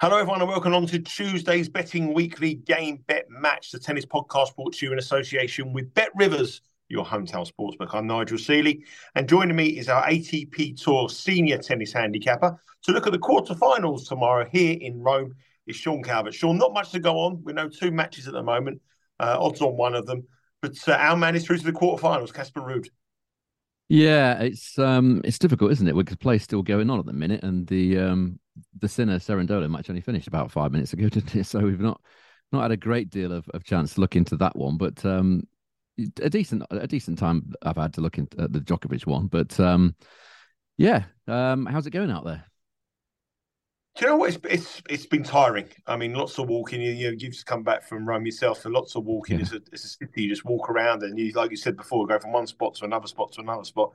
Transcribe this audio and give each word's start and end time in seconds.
Hello, 0.00 0.16
everyone, 0.16 0.40
and 0.40 0.48
welcome 0.48 0.74
on 0.74 0.86
to 0.86 1.00
Tuesday's 1.00 1.68
Betting 1.68 2.14
Weekly 2.14 2.54
Game 2.54 3.02
Bet 3.08 3.28
Match, 3.28 3.72
the 3.72 3.80
tennis 3.80 4.06
podcast 4.06 4.54
brought 4.54 4.74
to 4.74 4.86
you 4.86 4.92
in 4.92 4.98
association 5.00 5.72
with 5.72 5.92
Bet 5.92 6.10
Rivers, 6.14 6.60
your 6.88 7.04
hometown 7.04 7.50
sportsbook. 7.50 7.92
I'm 7.92 8.06
Nigel 8.06 8.38
Seeley, 8.38 8.84
and 9.16 9.28
joining 9.28 9.56
me 9.56 9.76
is 9.76 9.88
our 9.88 10.04
ATP 10.04 10.80
Tour 10.80 11.08
senior 11.08 11.58
tennis 11.58 11.92
handicapper 11.92 12.56
to 12.84 12.92
look 12.92 13.08
at 13.08 13.12
the 13.12 13.18
quarterfinals 13.18 14.06
tomorrow 14.06 14.48
here 14.52 14.78
in 14.80 15.02
Rome. 15.02 15.34
Is 15.66 15.74
Sean 15.74 16.04
Calvert. 16.04 16.32
Sean, 16.32 16.58
not 16.58 16.72
much 16.72 16.92
to 16.92 17.00
go 17.00 17.18
on. 17.18 17.42
We 17.42 17.52
know 17.52 17.68
two 17.68 17.90
matches 17.90 18.28
at 18.28 18.34
the 18.34 18.42
moment, 18.44 18.80
uh, 19.18 19.36
odds 19.40 19.60
on 19.62 19.76
one 19.76 19.96
of 19.96 20.06
them, 20.06 20.28
but 20.62 20.76
uh, 20.86 20.92
our 20.92 21.16
man 21.16 21.34
is 21.34 21.44
through 21.44 21.58
to 21.58 21.64
the 21.64 21.72
quarterfinals, 21.72 22.32
Casper 22.32 22.60
Ruud. 22.60 22.86
Yeah, 23.88 24.38
it's 24.42 24.78
um, 24.78 25.22
it's 25.24 25.40
difficult, 25.40 25.72
isn't 25.72 25.88
it? 25.88 25.96
Because 25.96 26.16
play 26.18 26.36
is 26.36 26.44
still 26.44 26.62
going 26.62 26.88
on 26.88 27.00
at 27.00 27.06
the 27.06 27.12
minute, 27.12 27.42
and 27.42 27.66
the 27.66 27.98
um, 27.98 28.38
the 28.78 28.88
Sinner 28.88 29.18
Cerundolo 29.18 29.70
match 29.70 29.90
only 29.90 30.02
finished 30.02 30.28
about 30.28 30.50
five 30.50 30.72
minutes 30.72 30.92
ago, 30.92 31.08
didn't 31.08 31.34
it? 31.34 31.44
So 31.44 31.60
we've 31.60 31.80
not 31.80 32.00
not 32.52 32.62
had 32.62 32.72
a 32.72 32.76
great 32.76 33.10
deal 33.10 33.32
of, 33.32 33.48
of 33.52 33.64
chance 33.64 33.94
to 33.94 34.00
look 34.00 34.16
into 34.16 34.36
that 34.36 34.56
one, 34.56 34.76
but 34.76 35.04
um, 35.04 35.42
a 36.22 36.30
decent 36.30 36.62
a 36.70 36.86
decent 36.86 37.18
time 37.18 37.52
I've 37.62 37.76
had 37.76 37.94
to 37.94 38.00
look 38.00 38.18
into 38.18 38.36
the 38.36 38.60
Djokovic 38.60 39.06
one. 39.06 39.26
But 39.26 39.58
um, 39.60 39.94
yeah, 40.76 41.04
um, 41.26 41.66
how's 41.66 41.86
it 41.86 41.90
going 41.90 42.10
out 42.10 42.24
there? 42.24 42.44
Do 43.96 44.04
you 44.04 44.10
know 44.12 44.16
what? 44.16 44.34
It's 44.34 44.38
it's 44.44 44.82
it's 44.88 45.06
been 45.06 45.24
tiring. 45.24 45.68
I 45.86 45.96
mean, 45.96 46.14
lots 46.14 46.38
of 46.38 46.48
walking. 46.48 46.80
You, 46.80 46.92
you 46.92 47.10
know, 47.10 47.16
you've 47.18 47.32
just 47.32 47.46
come 47.46 47.64
back 47.64 47.82
from 47.82 48.06
Rome 48.06 48.24
yourself, 48.24 48.60
so 48.60 48.70
lots 48.70 48.94
of 48.94 49.04
walking. 49.04 49.38
Yeah. 49.38 49.42
It's, 49.42 49.52
a, 49.52 49.60
it's 49.72 49.84
a 49.84 49.88
city. 49.88 50.22
You 50.22 50.28
just 50.28 50.44
walk 50.44 50.70
around, 50.70 51.02
and 51.02 51.18
you, 51.18 51.32
like 51.32 51.50
you 51.50 51.56
said 51.56 51.76
before, 51.76 52.06
go 52.06 52.18
from 52.18 52.32
one 52.32 52.46
spot 52.46 52.76
to 52.76 52.84
another 52.84 53.08
spot 53.08 53.32
to 53.32 53.40
another 53.40 53.64
spot. 53.64 53.92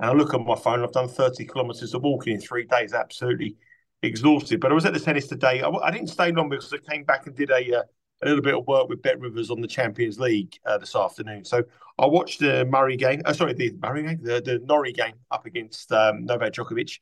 And 0.00 0.10
I 0.10 0.12
look 0.12 0.34
at 0.34 0.40
my 0.40 0.56
phone. 0.56 0.82
I've 0.82 0.92
done 0.92 1.08
thirty 1.08 1.46
kilometres 1.46 1.94
of 1.94 2.02
walking 2.02 2.34
in 2.34 2.40
three 2.40 2.64
days. 2.64 2.92
Absolutely 2.92 3.56
exhausted. 4.04 4.60
But 4.60 4.70
I 4.70 4.74
was 4.74 4.84
at 4.86 4.92
the 4.92 5.00
tennis 5.00 5.26
today. 5.26 5.62
I, 5.62 5.68
I 5.68 5.90
didn't 5.90 6.08
stay 6.08 6.32
long 6.32 6.48
because 6.48 6.72
I 6.72 6.78
came 6.78 7.04
back 7.04 7.26
and 7.26 7.34
did 7.34 7.50
a 7.50 7.78
uh, 7.78 7.82
a 8.22 8.26
little 8.26 8.42
bit 8.42 8.54
of 8.54 8.66
work 8.66 8.88
with 8.88 9.02
Bet 9.02 9.20
Rivers 9.20 9.50
on 9.50 9.60
the 9.60 9.68
Champions 9.68 10.18
League 10.18 10.58
uh, 10.66 10.78
this 10.78 10.96
afternoon. 10.96 11.44
So 11.44 11.62
I 11.98 12.06
watched 12.06 12.40
the 12.40 12.64
Murray 12.64 12.96
game. 12.96 13.22
Uh, 13.24 13.32
sorry, 13.32 13.52
the 13.52 13.72
Murray 13.80 14.02
game, 14.02 14.20
the, 14.22 14.40
the 14.40 14.60
Norrie 14.64 14.92
game 14.92 15.14
up 15.30 15.46
against 15.46 15.92
um, 15.92 16.24
Novak 16.24 16.52
Djokovic. 16.52 16.98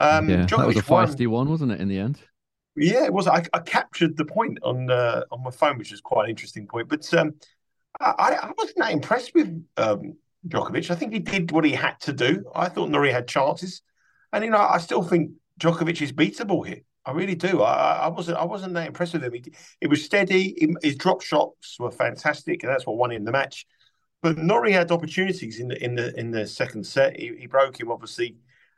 Um, 0.00 0.28
yeah, 0.28 0.44
Djokovic 0.44 0.56
that 0.56 0.66
was 0.66 0.76
a 0.76 0.82
feisty 0.82 1.26
won. 1.26 1.46
one, 1.46 1.50
wasn't 1.50 1.72
it? 1.72 1.80
In 1.80 1.88
the 1.88 1.98
end. 1.98 2.18
Yeah, 2.76 3.04
it 3.04 3.12
was. 3.12 3.28
I, 3.28 3.44
I 3.52 3.60
captured 3.60 4.16
the 4.16 4.24
point 4.24 4.58
on 4.62 4.90
uh, 4.90 5.22
on 5.30 5.44
my 5.44 5.50
phone, 5.50 5.78
which 5.78 5.92
was 5.92 6.00
quite 6.00 6.24
an 6.24 6.30
interesting 6.30 6.66
point. 6.66 6.88
But 6.88 7.12
um, 7.14 7.34
I, 8.00 8.38
I 8.42 8.52
wasn't 8.56 8.78
that 8.78 8.92
impressed 8.92 9.32
with 9.34 9.64
um, 9.76 10.14
Djokovic. 10.48 10.90
I 10.90 10.96
think 10.96 11.12
he 11.12 11.20
did 11.20 11.52
what 11.52 11.64
he 11.64 11.72
had 11.72 12.00
to 12.00 12.12
do. 12.12 12.44
I 12.54 12.68
thought 12.68 12.90
Norrie 12.90 13.12
had 13.12 13.28
chances, 13.28 13.82
and 14.32 14.44
you 14.44 14.50
know, 14.50 14.58
I 14.58 14.78
still 14.78 15.04
think 15.04 15.30
Djokovic 15.60 16.02
is 16.02 16.12
beatable 16.12 16.66
here. 16.66 16.80
I 17.06 17.12
really 17.12 17.34
do. 17.34 17.62
I, 17.62 18.04
I 18.04 18.08
wasn't. 18.08 18.38
I 18.38 18.44
wasn't 18.44 18.74
that 18.74 18.86
impressed 18.86 19.12
with 19.12 19.24
him. 19.24 19.32
He, 19.34 19.44
it 19.80 19.88
was 19.88 20.04
steady. 20.04 20.54
He, 20.58 20.74
his 20.82 20.96
drop 20.96 21.20
shots 21.20 21.76
were 21.78 21.90
fantastic, 21.90 22.62
and 22.62 22.72
that's 22.72 22.86
what 22.86 22.96
won 22.96 23.12
him 23.12 23.24
the 23.24 23.32
match. 23.32 23.66
But 24.22 24.38
Norrie 24.38 24.72
had 24.72 24.90
opportunities 24.90 25.60
in 25.60 25.68
the 25.68 25.84
in 25.84 25.94
the 25.96 26.18
in 26.18 26.30
the 26.30 26.46
second 26.46 26.84
set. 26.86 27.18
He, 27.20 27.32
he 27.38 27.46
broke 27.46 27.78
him 27.78 27.90
obviously, 27.90 28.36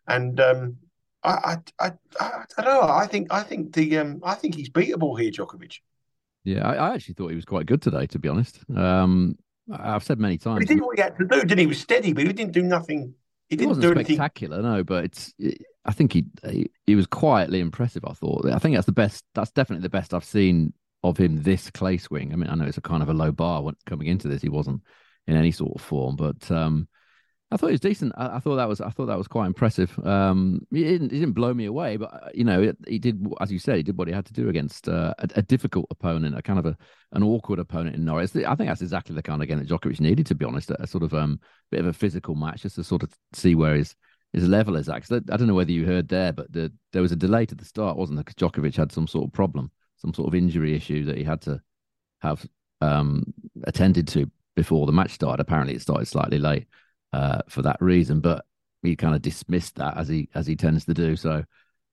and 0.09 0.41
um, 0.41 0.77
I, 1.23 1.59
I, 1.79 1.87
I, 1.87 1.93
I, 2.21 2.63
don't 2.63 2.67
know. 2.67 2.83
I 2.83 3.07
think 3.07 3.33
I 3.33 3.43
think 3.43 3.73
the 3.73 3.99
um, 3.99 4.21
I 4.25 4.35
think 4.35 4.57
he's 4.57 4.71
beatable 4.71 5.19
here, 5.19 5.31
Djokovic. 5.31 5.79
Yeah, 6.43 6.67
I, 6.67 6.75
I 6.75 6.95
actually 6.95 7.15
thought 7.15 7.29
he 7.29 7.37
was 7.37 7.45
quite 7.45 7.67
good 7.67 7.81
today. 7.81 8.07
To 8.09 8.19
be 8.19 8.29
honest, 8.29 8.59
um, 8.75 9.37
I've 9.73 10.05
said 10.05 10.19
many 10.19 10.37
times. 10.37 10.61
But 10.61 10.69
he 10.69 10.75
did 10.75 10.83
what 10.83 10.97
he 10.97 11.03
had 11.03 11.17
to 11.17 11.25
do, 11.25 11.41
didn't 11.43 11.59
he? 11.59 11.65
He 11.65 11.69
was 11.69 11.81
steady, 11.81 12.13
but 12.13 12.27
he 12.27 12.33
didn't 12.33 12.53
do 12.53 12.63
nothing. 12.63 13.15
He 13.49 13.55
didn't 13.55 13.81
do 13.81 13.93
anything 13.93 14.17
spectacular, 14.17 14.63
no. 14.63 14.83
But 14.83 15.05
it's. 15.05 15.35
It, 15.39 15.63
I 15.87 15.93
think 15.93 16.13
he, 16.13 16.27
he, 16.49 16.71
he 16.87 16.95
was 16.95 17.07
quietly 17.07 17.61
impressive. 17.61 18.05
I 18.05 18.13
thought. 18.13 18.47
I 18.47 18.59
think 18.59 18.75
that's 18.75 18.87
the 18.87 18.93
best. 18.93 19.25
That's 19.35 19.53
definitely 19.53 19.83
the 19.83 19.91
best 19.91 20.13
I've 20.13 20.25
seen 20.25 20.73
of 21.03 21.17
him 21.17 21.43
this 21.43 21.71
clay 21.71 21.97
swing. 21.99 22.33
I 22.33 22.37
mean, 22.37 22.51
I 22.51 22.55
know 22.55 22.65
it's 22.65 22.79
a 22.79 22.83
kind 22.83 23.03
of 23.03 23.09
a 23.09 23.15
low 23.15 23.33
bar 23.33 23.63
when 23.63 23.77
coming 23.87 24.09
into 24.09 24.29
this. 24.29 24.43
He 24.43 24.49
wasn't 24.49 24.83
in 25.27 25.37
any 25.37 25.53
sort 25.53 25.75
of 25.75 25.81
form, 25.81 26.17
but 26.17 26.51
um, 26.51 26.89
I 27.51 27.57
thought 27.57 27.69
he 27.69 27.75
was 27.75 27.81
decent. 27.81 28.13
I, 28.17 28.37
I, 28.37 28.39
thought 28.41 28.57
that 28.57 28.69
was 28.69 28.81
I 28.81 28.91
thought 28.91 29.07
that 29.07 29.19
was 29.19 29.29
quite 29.29 29.47
impressive. 29.47 29.97
Um, 30.05 30.67
he 30.73 30.83
didn't 30.83 31.13
he 31.13 31.21
didn't 31.21 31.35
blow 31.35 31.55
me 31.55 31.67
away, 31.67 31.97
but 31.97 32.13
uh, 32.13 32.29
you 32.35 32.43
know 32.43 32.73
he 32.89 32.99
did 32.99 33.25
as 33.41 33.53
you 33.53 33.61
said 33.61 33.77
he 33.77 33.83
did 33.85 33.97
what 33.97 34.09
he 34.09 34.15
had 34.15 34.27
to 34.27 34.33
do 34.33 34.49
against 34.49 34.89
uh, 34.89 35.15
a, 35.19 35.29
a, 35.37 35.43
difficult 35.43 35.87
opponent, 35.91 36.37
a 36.37 36.43
kind 36.43 36.59
of 36.59 36.67
a 36.67 36.77
an 37.13 37.23
awkward 37.23 37.61
opponent 37.61 37.95
in 37.95 38.05
Norrie. 38.05 38.25
I 38.25 38.27
think 38.27 38.69
that's 38.69 38.83
exactly 38.83 39.15
the 39.15 39.23
kind 39.23 39.41
of 39.41 39.49
game 39.49 39.59
that 39.59 39.69
Djokovic 39.69 40.01
needed. 40.01 40.27
To 40.27 40.35
be 40.35 40.45
honest, 40.45 40.71
a, 40.71 40.83
a 40.83 40.87
sort 40.89 41.05
of 41.05 41.15
um 41.15 41.39
bit 41.71 41.81
of 41.81 41.87
a 41.87 41.93
physical 41.93 42.35
match 42.35 42.63
just 42.63 42.77
to 42.77 42.85
sort 42.85 43.05
of 43.05 43.13
see 43.33 43.55
where 43.55 43.77
his 43.77 43.95
his 44.33 44.49
level 44.49 44.77
is 44.77 44.89
at. 44.89 45.11
I 45.11 45.37
don't 45.37 45.47
know 45.47 45.55
whether 45.55 45.73
you 45.73 45.87
heard 45.87 46.09
there, 46.09 46.33
but 46.33 46.53
the, 46.53 46.73
there 46.93 47.03
was 47.03 47.13
a 47.13 47.17
delay 47.17 47.47
to 47.47 47.55
the 47.55 47.65
start, 47.65 47.97
wasn't 47.97 48.17
there? 48.17 48.25
Because 48.25 48.35
Djokovic 48.35 48.77
had 48.77 48.93
some 48.93 49.07
sort 49.07 49.27
of 49.27 49.33
problem, 49.33 49.71
some 49.97 50.13
sort 50.13 50.29
of 50.29 50.35
injury 50.35 50.75
issue 50.75 51.05
that 51.05 51.17
he 51.17 51.25
had 51.25 51.41
to 51.43 51.61
have 52.21 52.47
um, 52.81 53.33
attended 53.65 54.09
to 54.09 54.31
before 54.55 54.87
the 54.87 54.93
match 54.93 55.13
started. 55.13 55.41
Apparently, 55.41 55.75
it 55.75 55.83
started 55.83 56.07
slightly 56.07 56.39
late 56.39 56.67
uh, 57.13 57.43
for 57.49 57.63
that 57.63 57.81
reason, 57.81 58.21
but 58.21 58.45
he 58.83 58.97
kind 58.97 59.15
of 59.15 59.23
dismissed 59.23 59.77
that 59.77 59.97
as 59.97 60.09
he 60.09 60.29
as 60.35 60.47
he 60.47 60.57
tends 60.57 60.85
to 60.85 60.95
do. 60.95 61.17
So, 61.17 61.45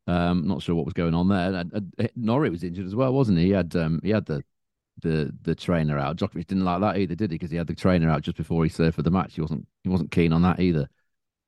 um, 0.08 0.48
not 0.48 0.62
sure 0.62 0.76
what 0.76 0.86
was 0.86 0.94
going 0.94 1.14
on 1.14 1.30
there. 1.30 1.54
And, 1.54 1.94
uh, 2.00 2.08
Norrie 2.16 2.50
was 2.50 2.64
injured 2.64 2.86
as 2.86 2.96
well, 2.96 3.14
wasn't 3.14 3.38
he? 3.38 3.46
He 3.46 3.52
had 3.52 3.76
um, 3.76 4.00
he 4.04 4.10
had 4.10 4.26
the 4.26 4.44
the 5.02 5.34
the 5.44 5.56
trainer 5.56 5.98
out. 5.98 6.18
Djokovic 6.18 6.48
didn't 6.48 6.66
like 6.66 6.82
that 6.82 6.98
either, 6.98 7.16
did 7.16 7.32
he? 7.32 7.38
Because 7.38 7.52
he 7.52 7.58
had 7.58 7.68
the 7.68 7.76
trainer 7.76 8.10
out 8.10 8.22
just 8.22 8.38
before 8.38 8.64
he 8.64 8.70
served 8.70 8.96
for 8.96 9.02
the 9.02 9.12
match. 9.12 9.36
He 9.36 9.42
wasn't 9.42 9.68
he 9.84 9.90
wasn't 9.90 10.12
keen 10.12 10.34
on 10.34 10.42
that 10.44 10.60
either. 10.60 10.90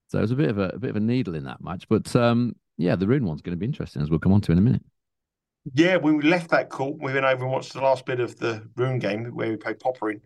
So 0.08 0.20
it 0.20 0.22
was 0.22 0.32
a 0.32 0.36
bit 0.36 0.50
of 0.50 0.58
a, 0.58 0.70
a 0.70 0.80
bit 0.80 0.90
of 0.92 0.96
a 0.96 1.02
needle 1.02 1.36
in 1.36 1.44
that 1.46 1.64
match. 1.64 1.88
But 1.90 2.16
um, 2.16 2.56
yeah, 2.78 2.96
the 2.96 3.08
Rune 3.08 3.26
one's 3.26 3.42
going 3.42 3.56
to 3.56 3.60
be 3.60 3.66
interesting 3.66 4.02
as 4.02 4.10
we'll 4.10 4.20
come 4.20 4.34
on 4.34 4.42
to 4.42 4.52
in 4.52 4.58
a 4.58 4.62
minute. 4.62 4.84
Yeah, 5.74 5.96
when 5.96 6.18
we 6.18 6.24
left 6.24 6.52
that 6.52 6.70
court, 6.70 6.98
we 7.00 7.12
went 7.12 7.26
over 7.26 7.44
and 7.44 7.52
watched 7.52 7.74
the 7.74 7.82
last 7.82 8.06
bit 8.06 8.20
of 8.20 8.38
the 8.38 8.68
Rune 8.76 9.00
game 9.00 9.26
where 9.26 9.50
we 9.50 9.58
played 9.58 9.80
Popyrin. 9.80 10.22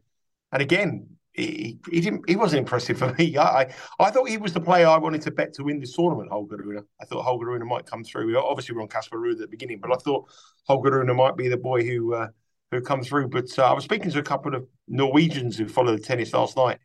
And 0.52 0.62
again, 0.62 1.08
he, 1.34 1.80
he 1.90 2.02
didn't 2.02 2.28
he 2.28 2.36
wasn't 2.36 2.60
impressive 2.60 2.98
for 2.98 3.14
me. 3.14 3.38
I, 3.38 3.62
I, 3.62 3.74
I 4.00 4.12
thought 4.12 4.28
he 4.28 4.38
was 4.38 4.54
the 4.54 4.60
player 4.60 4.88
I 4.88 4.98
wanted 4.98 5.22
to 5.24 5.32
bet 5.32 5.54
to 5.54 5.64
win 5.64 5.80
this 5.80 5.96
tournament, 5.96 6.30
Holger 6.30 6.58
Rune. 6.58 6.86
I 7.02 7.06
thought 7.06 7.24
Holger 7.24 7.46
Rune 7.46 7.66
might 7.68 7.86
come 7.86 8.04
through. 8.04 8.28
We 8.28 8.36
Obviously, 8.36 8.76
we're 8.76 8.82
on 8.82 8.88
Casper 8.90 9.18
Ruud 9.18 9.34
at 9.34 9.40
the 9.40 9.48
beginning, 9.48 9.80
but 9.80 9.92
I 9.92 9.96
thought 9.96 10.30
Holger 10.68 10.92
Rune 10.92 11.16
might 11.16 11.38
be 11.38 11.48
the 11.48 11.58
boy 11.58 11.86
who 11.86 12.16
uh, 12.16 12.28
who 12.72 12.82
come 12.82 13.04
through. 13.04 13.30
But 13.30 13.58
uh, 13.58 13.64
I 13.64 13.74
was 13.74 13.86
speaking 13.86 14.12
to 14.12 14.20
a 14.20 14.24
couple 14.24 14.56
of 14.56 14.68
Norwegians 14.88 15.58
who 15.58 15.68
followed 15.68 16.00
the 16.00 16.04
tennis 16.04 16.34
last 16.34 16.58
night, 16.58 16.80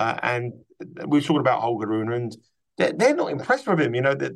uh, 0.00 0.18
and 0.22 0.52
we 1.06 1.18
were 1.18 1.20
talking 1.20 1.40
about 1.40 1.60
Holger 1.60 1.86
Rune, 1.86 2.10
and 2.10 2.34
they're, 2.78 2.92
they're 2.94 3.14
not 3.14 3.30
impressed 3.30 3.68
with 3.68 3.78
him. 3.78 3.94
You 3.94 4.00
know, 4.00 4.14
they, 4.14 4.30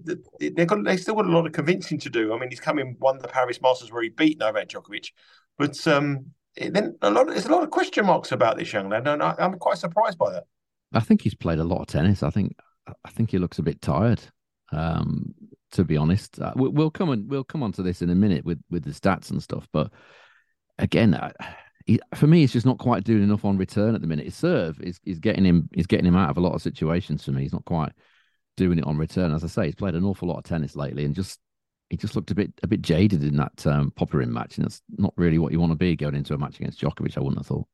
they've 0.50 0.66
got 0.66 0.84
they 0.84 0.98
still 0.98 1.14
got 1.14 1.24
a 1.24 1.30
lot 1.30 1.46
of 1.46 1.52
convincing 1.52 1.98
to 2.00 2.10
do. 2.10 2.34
I 2.34 2.38
mean, 2.38 2.50
he's 2.50 2.60
coming 2.60 2.96
won 3.00 3.18
the 3.18 3.28
Paris 3.28 3.60
Masters 3.62 3.90
where 3.90 4.02
he 4.02 4.10
beat 4.10 4.38
Novak 4.38 4.68
Djokovic, 4.68 5.12
but 5.56 5.86
um, 5.88 6.26
then 6.56 6.96
a 7.00 7.10
lot 7.10 7.28
there's 7.28 7.46
a 7.46 7.50
lot 7.50 7.62
of 7.62 7.70
question 7.70 8.04
marks 8.04 8.30
about 8.30 8.58
this 8.58 8.74
young 8.74 8.90
lad, 8.90 9.08
and 9.08 9.22
I, 9.22 9.34
I'm 9.38 9.54
quite 9.54 9.78
surprised 9.78 10.18
by 10.18 10.32
that. 10.32 10.44
I 10.92 11.00
think 11.00 11.22
he's 11.22 11.34
played 11.34 11.58
a 11.58 11.64
lot 11.64 11.80
of 11.80 11.86
tennis. 11.86 12.22
I 12.22 12.28
think 12.28 12.54
I 12.86 13.10
think 13.10 13.30
he 13.30 13.38
looks 13.38 13.58
a 13.58 13.62
bit 13.62 13.80
tired. 13.80 14.20
Um, 14.70 15.34
to 15.72 15.82
be 15.82 15.96
honest, 15.96 16.40
uh, 16.40 16.52
we'll 16.56 16.90
come 16.90 17.08
on 17.08 17.26
we'll 17.26 17.42
come 17.42 17.62
on 17.62 17.72
to 17.72 17.82
this 17.82 18.02
in 18.02 18.10
a 18.10 18.14
minute 18.14 18.44
with 18.44 18.60
with 18.70 18.84
the 18.84 18.90
stats 18.90 19.30
and 19.30 19.42
stuff. 19.42 19.66
But 19.72 19.90
again, 20.78 21.18
he, 21.86 22.00
for 22.14 22.26
me, 22.26 22.40
he's 22.40 22.52
just 22.52 22.66
not 22.66 22.78
quite 22.78 23.04
doing 23.04 23.22
enough 23.22 23.44
on 23.44 23.58
return 23.58 23.94
at 23.94 24.00
the 24.00 24.06
minute. 24.06 24.24
His 24.24 24.34
serve 24.34 24.80
is, 24.80 25.00
is 25.04 25.18
getting 25.18 25.44
him 25.44 25.68
is 25.72 25.86
getting 25.86 26.06
him 26.06 26.16
out 26.16 26.30
of 26.30 26.38
a 26.38 26.40
lot 26.40 26.54
of 26.54 26.62
situations 26.62 27.24
for 27.24 27.32
me. 27.32 27.42
He's 27.42 27.52
not 27.52 27.64
quite 27.64 27.92
doing 28.56 28.78
it 28.78 28.86
on 28.86 28.96
return. 28.96 29.34
As 29.34 29.44
I 29.44 29.48
say, 29.48 29.66
he's 29.66 29.74
played 29.74 29.94
an 29.94 30.04
awful 30.04 30.28
lot 30.28 30.38
of 30.38 30.44
tennis 30.44 30.76
lately, 30.76 31.04
and 31.04 31.14
just 31.14 31.40
he 31.90 31.96
just 31.96 32.16
looked 32.16 32.30
a 32.30 32.34
bit 32.34 32.52
a 32.62 32.66
bit 32.66 32.80
jaded 32.80 33.22
in 33.22 33.36
that 33.36 33.66
um, 33.66 33.92
Popyrin 33.98 34.28
match, 34.28 34.56
and 34.56 34.64
that's 34.64 34.82
not 34.96 35.12
really 35.16 35.38
what 35.38 35.52
you 35.52 35.60
want 35.60 35.72
to 35.72 35.76
be 35.76 35.94
going 35.94 36.14
into 36.14 36.34
a 36.34 36.38
match 36.38 36.58
against 36.58 36.80
Djokovic. 36.80 37.16
I 37.16 37.20
wouldn't 37.20 37.38
have 37.38 37.46
thought. 37.46 37.66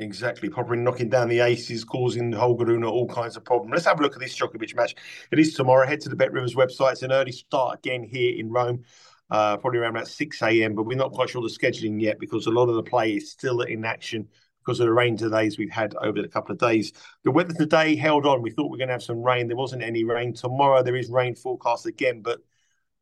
Exactly. 0.00 0.48
Popyrin 0.48 0.78
knocking 0.78 1.08
down 1.08 1.28
the 1.28 1.40
aces, 1.40 1.82
causing 1.82 2.32
Holger 2.32 2.66
Rune 2.66 2.84
all 2.84 3.08
kinds 3.08 3.36
of 3.36 3.44
problems. 3.44 3.72
Let's 3.72 3.86
have 3.86 3.98
a 3.98 4.02
look 4.02 4.14
at 4.14 4.20
this 4.20 4.38
Djokovic 4.38 4.76
match. 4.76 4.94
It 5.32 5.40
is 5.40 5.54
tomorrow. 5.54 5.86
Head 5.86 6.00
to 6.02 6.08
the 6.08 6.16
Bet 6.16 6.32
Rivers 6.32 6.54
website. 6.54 6.92
It's 6.92 7.02
an 7.02 7.10
early 7.10 7.32
start 7.32 7.80
again 7.80 8.04
here 8.04 8.32
in 8.38 8.48
Rome, 8.48 8.84
uh, 9.30 9.56
probably 9.58 9.78
around 9.78 9.90
about 9.96 10.08
6 10.08 10.42
a.m., 10.42 10.74
but 10.74 10.84
we're 10.84 10.96
not 10.96 11.12
quite 11.12 11.30
sure 11.30 11.42
the 11.42 11.48
scheduling 11.48 12.00
yet 12.00 12.18
because 12.18 12.46
a 12.46 12.50
lot 12.50 12.68
of 12.68 12.76
the 12.76 12.82
play 12.82 13.12
is 13.12 13.30
still 13.30 13.60
in 13.62 13.84
action 13.84 14.28
because 14.64 14.80
of 14.80 14.86
the 14.86 14.92
rain 14.92 15.16
delays 15.16 15.58
we've 15.58 15.70
had 15.70 15.94
over 16.02 16.20
the 16.20 16.28
couple 16.28 16.52
of 16.52 16.58
days. 16.58 16.92
The 17.24 17.30
weather 17.30 17.54
today 17.54 17.96
held 17.96 18.26
on. 18.26 18.42
We 18.42 18.50
thought 18.50 18.64
we 18.64 18.72
were 18.72 18.78
going 18.78 18.88
to 18.88 18.94
have 18.94 19.02
some 19.02 19.22
rain. 19.22 19.48
There 19.48 19.56
wasn't 19.56 19.82
any 19.82 20.04
rain. 20.04 20.34
Tomorrow 20.34 20.82
there 20.82 20.96
is 20.96 21.08
rain 21.08 21.34
forecast 21.34 21.86
again, 21.86 22.20
but 22.22 22.40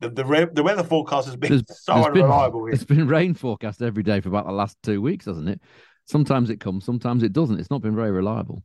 the 0.00 0.10
the, 0.10 0.50
the 0.52 0.62
weather 0.62 0.84
forecast 0.84 1.26
has 1.26 1.36
been 1.36 1.50
there's, 1.50 1.64
so 1.82 1.94
there's 1.94 2.06
unreliable. 2.06 2.64
Been, 2.64 2.74
it's 2.74 2.84
been 2.84 3.08
rain 3.08 3.34
forecast 3.34 3.82
every 3.82 4.02
day 4.02 4.20
for 4.20 4.28
about 4.28 4.46
the 4.46 4.52
last 4.52 4.76
two 4.82 5.00
weeks, 5.00 5.24
hasn't 5.26 5.48
it? 5.48 5.60
Sometimes 6.04 6.50
it 6.50 6.60
comes, 6.60 6.84
sometimes 6.84 7.22
it 7.22 7.32
doesn't. 7.32 7.58
It's 7.58 7.70
not 7.70 7.82
been 7.82 7.96
very 7.96 8.12
reliable. 8.12 8.62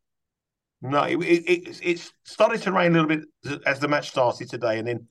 No, 0.83 1.03
it, 1.03 1.17
it, 1.17 1.79
it, 1.83 2.11
started 2.23 2.61
to 2.63 2.71
rain 2.71 2.95
a 2.95 3.01
little 3.01 3.07
bit 3.07 3.61
as 3.67 3.79
the 3.79 3.87
match 3.87 4.09
started 4.09 4.49
today, 4.49 4.79
and 4.79 4.87
then 4.87 5.07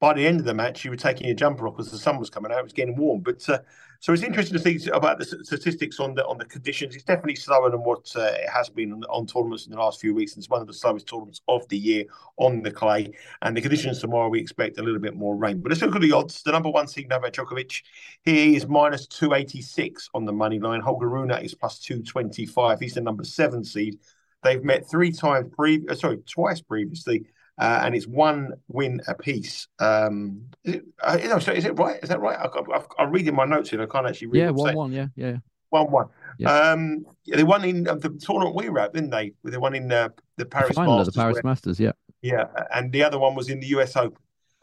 by 0.00 0.14
the 0.14 0.26
end 0.26 0.40
of 0.40 0.46
the 0.46 0.54
match, 0.54 0.84
you 0.84 0.90
were 0.90 0.96
taking 0.96 1.26
your 1.26 1.36
jumper 1.36 1.68
off 1.68 1.76
because 1.76 1.92
the 1.92 1.98
sun 1.98 2.18
was 2.18 2.30
coming 2.30 2.50
out. 2.50 2.58
It 2.58 2.64
was 2.64 2.72
getting 2.72 2.96
warm, 2.96 3.20
but 3.20 3.46
uh, 3.48 3.58
so 4.00 4.14
it's 4.14 4.22
interesting 4.22 4.58
to 4.58 4.80
see 4.80 4.90
about 4.90 5.18
the 5.18 5.26
statistics 5.26 6.00
on 6.00 6.14
the 6.14 6.26
on 6.26 6.38
the 6.38 6.46
conditions. 6.46 6.94
It's 6.94 7.04
definitely 7.04 7.36
slower 7.36 7.70
than 7.70 7.80
what 7.80 8.10
uh, 8.16 8.32
it 8.32 8.48
has 8.48 8.70
been 8.70 8.94
on, 8.94 9.04
on, 9.04 9.26
tournaments 9.26 9.66
in 9.66 9.72
the 9.72 9.78
last 9.78 10.00
few 10.00 10.14
weeks. 10.14 10.38
It's 10.38 10.48
one 10.48 10.62
of 10.62 10.66
the 10.66 10.72
slowest 10.72 11.06
tournaments 11.06 11.42
of 11.48 11.68
the 11.68 11.76
year 11.76 12.04
on 12.38 12.62
the 12.62 12.70
clay. 12.70 13.12
And 13.42 13.54
the 13.54 13.60
conditions 13.60 14.00
tomorrow, 14.00 14.30
we 14.30 14.40
expect 14.40 14.78
a 14.78 14.82
little 14.82 15.00
bit 15.00 15.16
more 15.16 15.36
rain. 15.36 15.60
But 15.60 15.68
let's 15.68 15.82
look 15.82 15.94
at 15.94 16.00
the 16.00 16.12
odds. 16.12 16.42
The 16.42 16.52
number 16.52 16.70
one 16.70 16.88
seed, 16.88 17.10
Novak 17.10 17.34
Djokovic, 17.34 17.82
he 18.24 18.56
is 18.56 18.66
minus 18.66 19.06
286 19.06 20.08
on 20.14 20.24
the 20.24 20.32
money 20.32 20.58
line. 20.58 20.80
Holger 20.80 21.10
Rune 21.10 21.30
is 21.32 21.54
plus 21.54 21.78
225. 21.78 22.80
He's 22.80 22.94
the 22.94 23.02
number 23.02 23.24
seven 23.24 23.62
seed. 23.62 23.98
They've 24.42 24.64
met 24.64 24.88
three 24.88 25.12
times, 25.12 25.52
pre- 25.54 25.86
uh, 25.90 25.94
sorry, 25.94 26.20
twice 26.26 26.62
previously 26.62 27.26
uh, 27.60 27.80
and 27.82 27.94
it's 27.94 28.06
one 28.06 28.54
win 28.68 29.00
apiece. 29.06 29.68
Um, 29.78 30.46
is 30.64 30.76
it, 30.76 30.84
uh, 31.02 31.18
is 31.52 31.64
it 31.66 31.78
right? 31.78 32.02
Is 32.02 32.08
that 32.08 32.20
right? 32.20 32.38
I, 32.38 33.02
am 33.02 33.10
reading 33.10 33.34
my 33.34 33.44
notes 33.44 33.70
here. 33.70 33.82
I 33.82 33.86
can't 33.86 34.06
actually 34.06 34.28
read. 34.28 34.40
Yeah, 34.40 34.50
one 34.50 34.74
one. 34.74 34.92
Yeah, 34.92 35.06
yeah. 35.14 35.36
One 35.68 35.90
one. 35.90 36.08
Yeah. 36.38 36.52
Um, 36.52 37.04
yeah, 37.24 37.36
they 37.36 37.44
won 37.44 37.64
in 37.64 37.86
uh, 37.86 37.96
the 37.96 38.08
tournament 38.18 38.56
we 38.56 38.70
were 38.70 38.80
at, 38.80 38.94
didn't 38.94 39.10
they? 39.10 39.34
They 39.44 39.58
won 39.58 39.74
in 39.74 39.92
uh, 39.92 40.08
the 40.36 40.46
Paris 40.46 40.68
the 40.68 40.74
final 40.74 40.96
Masters, 40.96 41.14
the 41.14 41.20
Paris 41.20 41.34
where, 41.34 41.42
Masters. 41.44 41.78
Yeah. 41.78 41.92
Yeah, 42.22 42.46
and 42.74 42.92
the 42.92 43.02
other 43.02 43.18
one 43.18 43.34
was 43.34 43.48
in 43.48 43.60
the 43.60 43.66
US 43.68 43.94
Open 43.96 44.18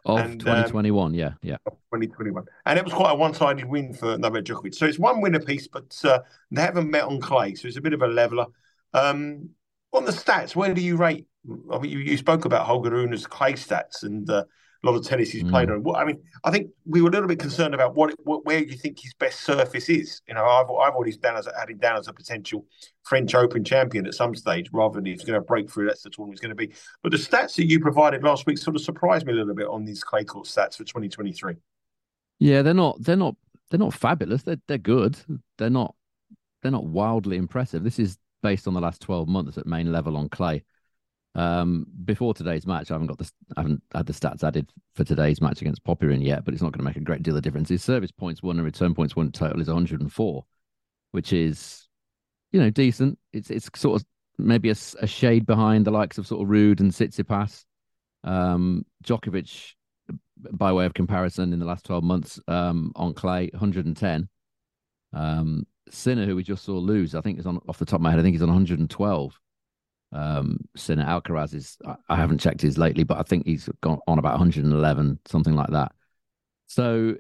of 0.05 0.19
and, 0.19 0.39
2021. 0.39 1.07
Um, 1.07 1.13
yeah, 1.13 1.31
yeah. 1.41 1.57
2021, 1.94 2.45
and 2.65 2.79
it 2.79 2.85
was 2.85 2.94
quite 2.94 3.11
a 3.11 3.15
one-sided 3.15 3.65
win 3.65 3.94
for 3.94 4.17
Novak 4.17 4.44
Djokovic. 4.44 4.73
So 4.73 4.85
it's 4.85 4.99
one 4.99 5.21
win 5.21 5.35
apiece, 5.35 5.67
but 5.67 5.99
uh, 6.03 6.19
they 6.51 6.61
haven't 6.61 6.89
met 6.89 7.03
on 7.03 7.19
clay, 7.19 7.53
so 7.55 7.67
it's 7.67 7.77
a 7.77 7.81
bit 7.81 7.94
of 7.94 8.01
a 8.01 8.07
leveler. 8.07 8.45
Um, 8.94 9.49
on 9.94 10.05
the 10.05 10.11
stats, 10.11 10.55
where 10.55 10.73
do 10.73 10.81
you 10.81 10.97
rate 10.97 11.27
I 11.71 11.79
mean, 11.79 11.91
you, 11.91 11.99
you 11.99 12.17
spoke 12.17 12.45
about 12.45 12.65
Holger 12.65 12.91
Rune's 12.91 13.25
clay 13.25 13.53
stats 13.53 14.03
and 14.03 14.29
uh, 14.29 14.44
a 14.83 14.88
lot 14.88 14.95
of 14.95 15.05
tennis 15.05 15.31
he's 15.31 15.44
mm. 15.44 15.49
played 15.49 15.69
on. 15.69 15.83
I 15.95 16.05
mean, 16.05 16.19
I 16.44 16.51
think 16.51 16.69
we 16.85 17.01
were 17.01 17.09
a 17.09 17.11
little 17.11 17.27
bit 17.27 17.39
concerned 17.39 17.73
about 17.73 17.95
what, 17.95 18.13
what 18.23 18.45
where 18.45 18.59
you 18.59 18.77
think 18.77 18.99
his 18.99 19.13
best 19.13 19.41
surface 19.41 19.89
is. 19.89 20.21
You 20.27 20.35
know, 20.35 20.45
I've 20.45 20.69
I've 20.69 20.94
always 20.94 21.17
down 21.17 21.38
as 21.38 21.47
had 21.59 21.69
him 21.69 21.77
down 21.77 21.97
as 21.97 22.07
a 22.07 22.13
potential 22.13 22.65
French 23.03 23.33
Open 23.33 23.63
champion 23.63 24.05
at 24.05 24.13
some 24.13 24.35
stage, 24.35 24.69
rather 24.71 24.95
than 24.95 25.05
he's 25.05 25.23
going 25.23 25.39
to 25.39 25.45
break 25.45 25.71
through. 25.71 25.88
That's 25.88 26.03
the 26.03 26.09
tournament's 26.09 26.41
going 26.41 26.49
to 26.49 26.55
be. 26.55 26.73
But 27.01 27.11
the 27.11 27.17
stats 27.17 27.55
that 27.55 27.65
you 27.65 27.79
provided 27.79 28.23
last 28.23 28.45
week 28.45 28.57
sort 28.57 28.75
of 28.75 28.81
surprised 28.81 29.25
me 29.25 29.33
a 29.33 29.35
little 29.35 29.55
bit 29.55 29.67
on 29.67 29.85
these 29.85 30.03
clay 30.03 30.23
court 30.23 30.45
stats 30.45 30.77
for 30.77 30.83
2023. 30.83 31.55
Yeah, 32.39 32.61
they're 32.61 32.73
not 32.73 33.01
they're 33.01 33.15
not 33.15 33.35
they're 33.69 33.79
not 33.79 33.94
fabulous. 33.94 34.44
They're 34.44 34.61
they're 34.67 34.77
good. 34.77 35.17
They're 35.57 35.69
not 35.69 35.95
they're 36.61 36.71
not 36.71 36.85
wildly 36.85 37.38
impressive. 37.38 37.83
This 37.83 37.99
is 37.99 38.17
based 38.44 38.67
on 38.67 38.73
the 38.73 38.81
last 38.81 39.01
12 39.01 39.27
months 39.27 39.57
at 39.57 39.65
main 39.65 39.91
level 39.91 40.15
on 40.17 40.29
clay. 40.29 40.63
Um, 41.37 41.85
before 42.03 42.33
today's 42.33 42.65
match, 42.65 42.89
I 42.89 42.95
haven't 42.95 43.07
got 43.07 43.19
the 43.19 43.31
I 43.55 43.61
haven't 43.61 43.83
had 43.93 44.07
the 44.07 44.13
stats 44.13 44.43
added 44.43 44.71
for 44.95 45.03
today's 45.03 45.39
match 45.39 45.61
against 45.61 45.83
Popyrin 45.83 46.23
yet, 46.23 46.43
but 46.43 46.53
it's 46.53 46.63
not 46.63 46.71
going 46.71 46.79
to 46.79 46.85
make 46.85 46.95
a 46.97 47.01
great 47.01 47.21
deal 47.21 47.37
of 47.37 47.43
difference. 47.43 47.69
His 47.69 47.83
service 47.83 48.11
points 48.11 48.41
won 48.41 48.57
and 48.57 48.65
return 48.65 48.95
points 48.95 49.15
won 49.15 49.31
total 49.31 49.61
is 49.61 49.67
104, 49.67 50.45
which 51.11 51.33
is 51.33 51.87
you 52.51 52.59
know 52.59 52.71
decent. 52.71 53.19
It's 53.33 53.51
it's 53.51 53.69
sort 53.75 54.01
of 54.01 54.07
maybe 54.39 54.71
a, 54.71 54.75
a 54.99 55.05
shade 55.05 55.45
behind 55.45 55.85
the 55.85 55.91
likes 55.91 56.17
of 56.17 56.25
sort 56.25 56.41
of 56.41 56.49
Ruud 56.49 56.79
and 56.79 56.91
Tsitsipas. 56.91 57.65
Um, 58.23 58.83
Djokovic, 59.03 59.73
by 60.51 60.73
way 60.73 60.87
of 60.87 60.95
comparison, 60.95 61.53
in 61.53 61.59
the 61.59 61.65
last 61.65 61.85
12 61.85 62.03
months 62.03 62.39
um, 62.47 62.91
on 62.95 63.13
clay, 63.13 63.49
110. 63.53 64.27
Um, 65.13 65.67
Sinner, 65.91 66.25
who 66.25 66.35
we 66.35 66.43
just 66.43 66.65
saw 66.65 66.73
lose, 66.73 67.13
I 67.13 67.21
think 67.21 67.37
is 67.37 67.45
on 67.45 67.59
off 67.69 67.77
the 67.77 67.85
top 67.85 67.99
of 67.99 68.01
my 68.01 68.09
head, 68.09 68.19
I 68.19 68.23
think 68.23 68.33
he's 68.33 68.41
on 68.41 68.49
112. 68.49 69.39
Um, 70.12 70.59
Sinner 70.75 71.06
Alcaraz 71.06 71.54
is, 71.54 71.77
I 72.07 72.15
haven't 72.15 72.39
checked 72.39 72.62
his 72.62 72.77
lately, 72.77 73.04
but 73.04 73.19
I 73.19 73.24
think 73.24 73.45
he's 73.45 73.69
gone 73.81 74.00
on 74.07 74.19
about 74.19 74.33
111, 74.39 75.19
something 75.25 75.56
like 75.56 75.69
that. 75.71 75.92
So 76.68 77.15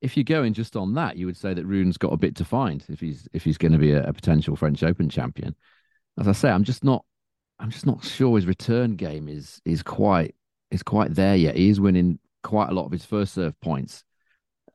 if 0.00 0.16
you're 0.16 0.24
going 0.24 0.54
just 0.54 0.76
on 0.76 0.94
that, 0.94 1.16
you 1.16 1.26
would 1.26 1.36
say 1.36 1.54
that 1.54 1.66
Rune's 1.66 1.98
got 1.98 2.12
a 2.12 2.18
bit 2.18 2.36
to 2.36 2.44
find 2.44 2.84
if 2.88 3.00
he's 3.00 3.28
if 3.32 3.44
he's 3.44 3.58
going 3.58 3.72
to 3.72 3.78
be 3.78 3.92
a, 3.92 4.04
a, 4.04 4.12
potential 4.12 4.56
French 4.56 4.82
Open 4.82 5.08
champion. 5.08 5.54
As 6.18 6.28
I 6.28 6.32
say, 6.32 6.50
I'm 6.50 6.64
just 6.64 6.84
not 6.84 7.04
I'm 7.58 7.70
just 7.70 7.86
not 7.86 8.04
sure 8.04 8.36
his 8.36 8.46
return 8.46 8.96
game 8.96 9.28
is 9.28 9.60
is 9.64 9.82
quite 9.82 10.34
is 10.70 10.82
quite 10.82 11.14
there 11.14 11.36
yet. 11.36 11.56
He 11.56 11.68
is 11.68 11.80
winning 11.80 12.18
quite 12.42 12.70
a 12.70 12.74
lot 12.74 12.86
of 12.86 12.92
his 12.92 13.04
first 13.04 13.34
serve 13.34 13.58
points, 13.60 14.04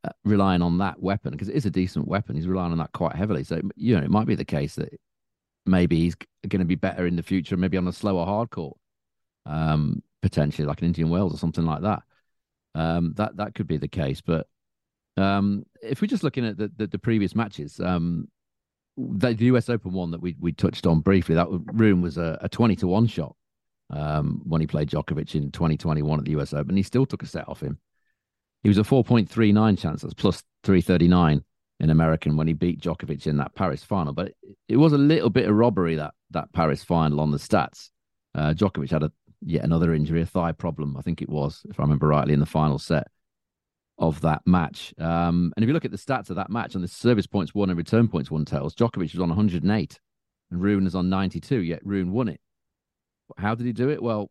uh, 0.03 0.09
relying 0.23 0.61
on 0.61 0.77
that 0.79 1.01
weapon 1.01 1.31
because 1.31 1.49
it 1.49 1.55
is 1.55 1.65
a 1.65 1.71
decent 1.71 2.07
weapon. 2.07 2.35
He's 2.35 2.47
relying 2.47 2.71
on 2.71 2.77
that 2.77 2.91
quite 2.93 3.15
heavily. 3.15 3.43
So 3.43 3.61
you 3.75 3.97
know 3.97 4.03
it 4.03 4.11
might 4.11 4.27
be 4.27 4.35
the 4.35 4.45
case 4.45 4.75
that 4.75 4.93
maybe 5.65 5.99
he's 5.99 6.15
going 6.47 6.59
to 6.59 6.65
be 6.65 6.75
better 6.75 7.05
in 7.07 7.15
the 7.15 7.23
future, 7.23 7.57
maybe 7.57 7.77
on 7.77 7.87
a 7.87 7.93
slower 7.93 8.25
hard 8.25 8.49
court, 8.49 8.77
um, 9.45 10.01
potentially 10.21 10.67
like 10.67 10.81
an 10.81 10.87
Indian 10.87 11.09
Wells 11.09 11.33
or 11.33 11.37
something 11.37 11.65
like 11.65 11.81
that. 11.81 12.03
Um, 12.73 13.13
that 13.15 13.37
that 13.37 13.55
could 13.55 13.67
be 13.67 13.77
the 13.77 13.87
case. 13.87 14.21
But 14.21 14.47
um, 15.17 15.65
if 15.81 16.01
we're 16.01 16.07
just 16.07 16.23
looking 16.23 16.45
at 16.45 16.57
the, 16.57 16.71
the, 16.75 16.87
the 16.87 16.99
previous 16.99 17.35
matches, 17.35 17.79
um, 17.79 18.27
the, 18.97 19.33
the, 19.33 19.45
US 19.45 19.69
Open 19.69 19.93
one 19.93 20.11
that 20.11 20.21
we 20.21 20.35
we 20.39 20.51
touched 20.51 20.85
on 20.85 20.99
briefly, 20.99 21.35
that 21.35 21.47
Rune 21.49 22.01
was 22.01 22.17
a, 22.17 22.37
a 22.41 22.49
twenty 22.49 22.75
to 22.77 22.87
one 22.87 23.07
shot 23.07 23.35
um, 23.89 24.41
when 24.45 24.61
he 24.61 24.67
played 24.67 24.89
Djokovic 24.89 25.35
in 25.35 25.51
2021 25.51 26.19
at 26.19 26.25
the 26.25 26.31
US 26.31 26.53
Open. 26.53 26.75
He 26.75 26.83
still 26.83 27.05
took 27.05 27.23
a 27.23 27.27
set 27.27 27.47
off 27.47 27.61
him. 27.61 27.77
He 28.63 28.69
was 28.69 28.77
a 28.77 28.81
4.39 28.81 29.77
chance. 29.77 30.01
That's 30.01 30.13
plus 30.15 30.41
339 30.63 31.43
in 31.79 31.89
American 31.89 32.37
when 32.37 32.47
he 32.47 32.53
beat 32.53 32.79
Djokovic 32.79 33.27
in 33.27 33.37
that 33.37 33.53
Paris 33.55 33.83
final. 33.83 34.13
But 34.13 34.27
it, 34.27 34.35
it 34.69 34.77
was 34.77 34.93
a 34.93 34.97
little 34.97 35.29
bit 35.29 35.47
of 35.47 35.55
robbery 35.55 35.95
that 35.95 36.13
that 36.31 36.51
Paris 36.53 36.83
final 36.83 37.19
on 37.19 37.31
the 37.31 37.37
stats. 37.37 37.89
Uh, 38.33 38.53
Djokovic 38.53 38.91
had 38.91 39.03
a 39.03 39.11
yet 39.41 39.63
another 39.63 39.93
injury, 39.93 40.21
a 40.21 40.25
thigh 40.25 40.51
problem, 40.51 40.97
I 40.97 41.01
think 41.01 41.21
it 41.21 41.29
was, 41.29 41.61
if 41.69 41.79
I 41.79 41.83
remember 41.83 42.07
rightly, 42.07 42.33
in 42.33 42.39
the 42.39 42.45
final 42.45 42.79
set 42.79 43.07
of 43.97 44.19
that 44.21 44.41
match. 44.45 44.93
Um, 44.97 45.53
and 45.55 45.63
if 45.63 45.67
you 45.67 45.73
look 45.73 45.85
at 45.85 45.91
the 45.91 45.97
stats 45.97 46.29
of 46.29 46.35
that 46.35 46.49
match 46.49 46.75
on 46.75 46.81
the 46.81 46.87
service 46.87 47.27
points 47.27 47.55
won 47.55 47.69
and 47.69 47.77
return 47.77 48.07
points 48.07 48.29
won 48.29 48.43
totals, 48.43 48.75
Djokovic 48.75 49.13
was 49.13 49.21
on 49.21 49.29
108 49.29 49.99
and 50.51 50.61
Rune 50.61 50.87
is 50.87 50.95
on 50.95 51.09
92, 51.09 51.61
yet 51.61 51.79
Rune 51.85 52.11
won 52.11 52.27
it. 52.27 52.41
How 53.37 53.55
did 53.55 53.65
he 53.65 53.73
do 53.73 53.89
it? 53.89 54.01
Well, 54.01 54.29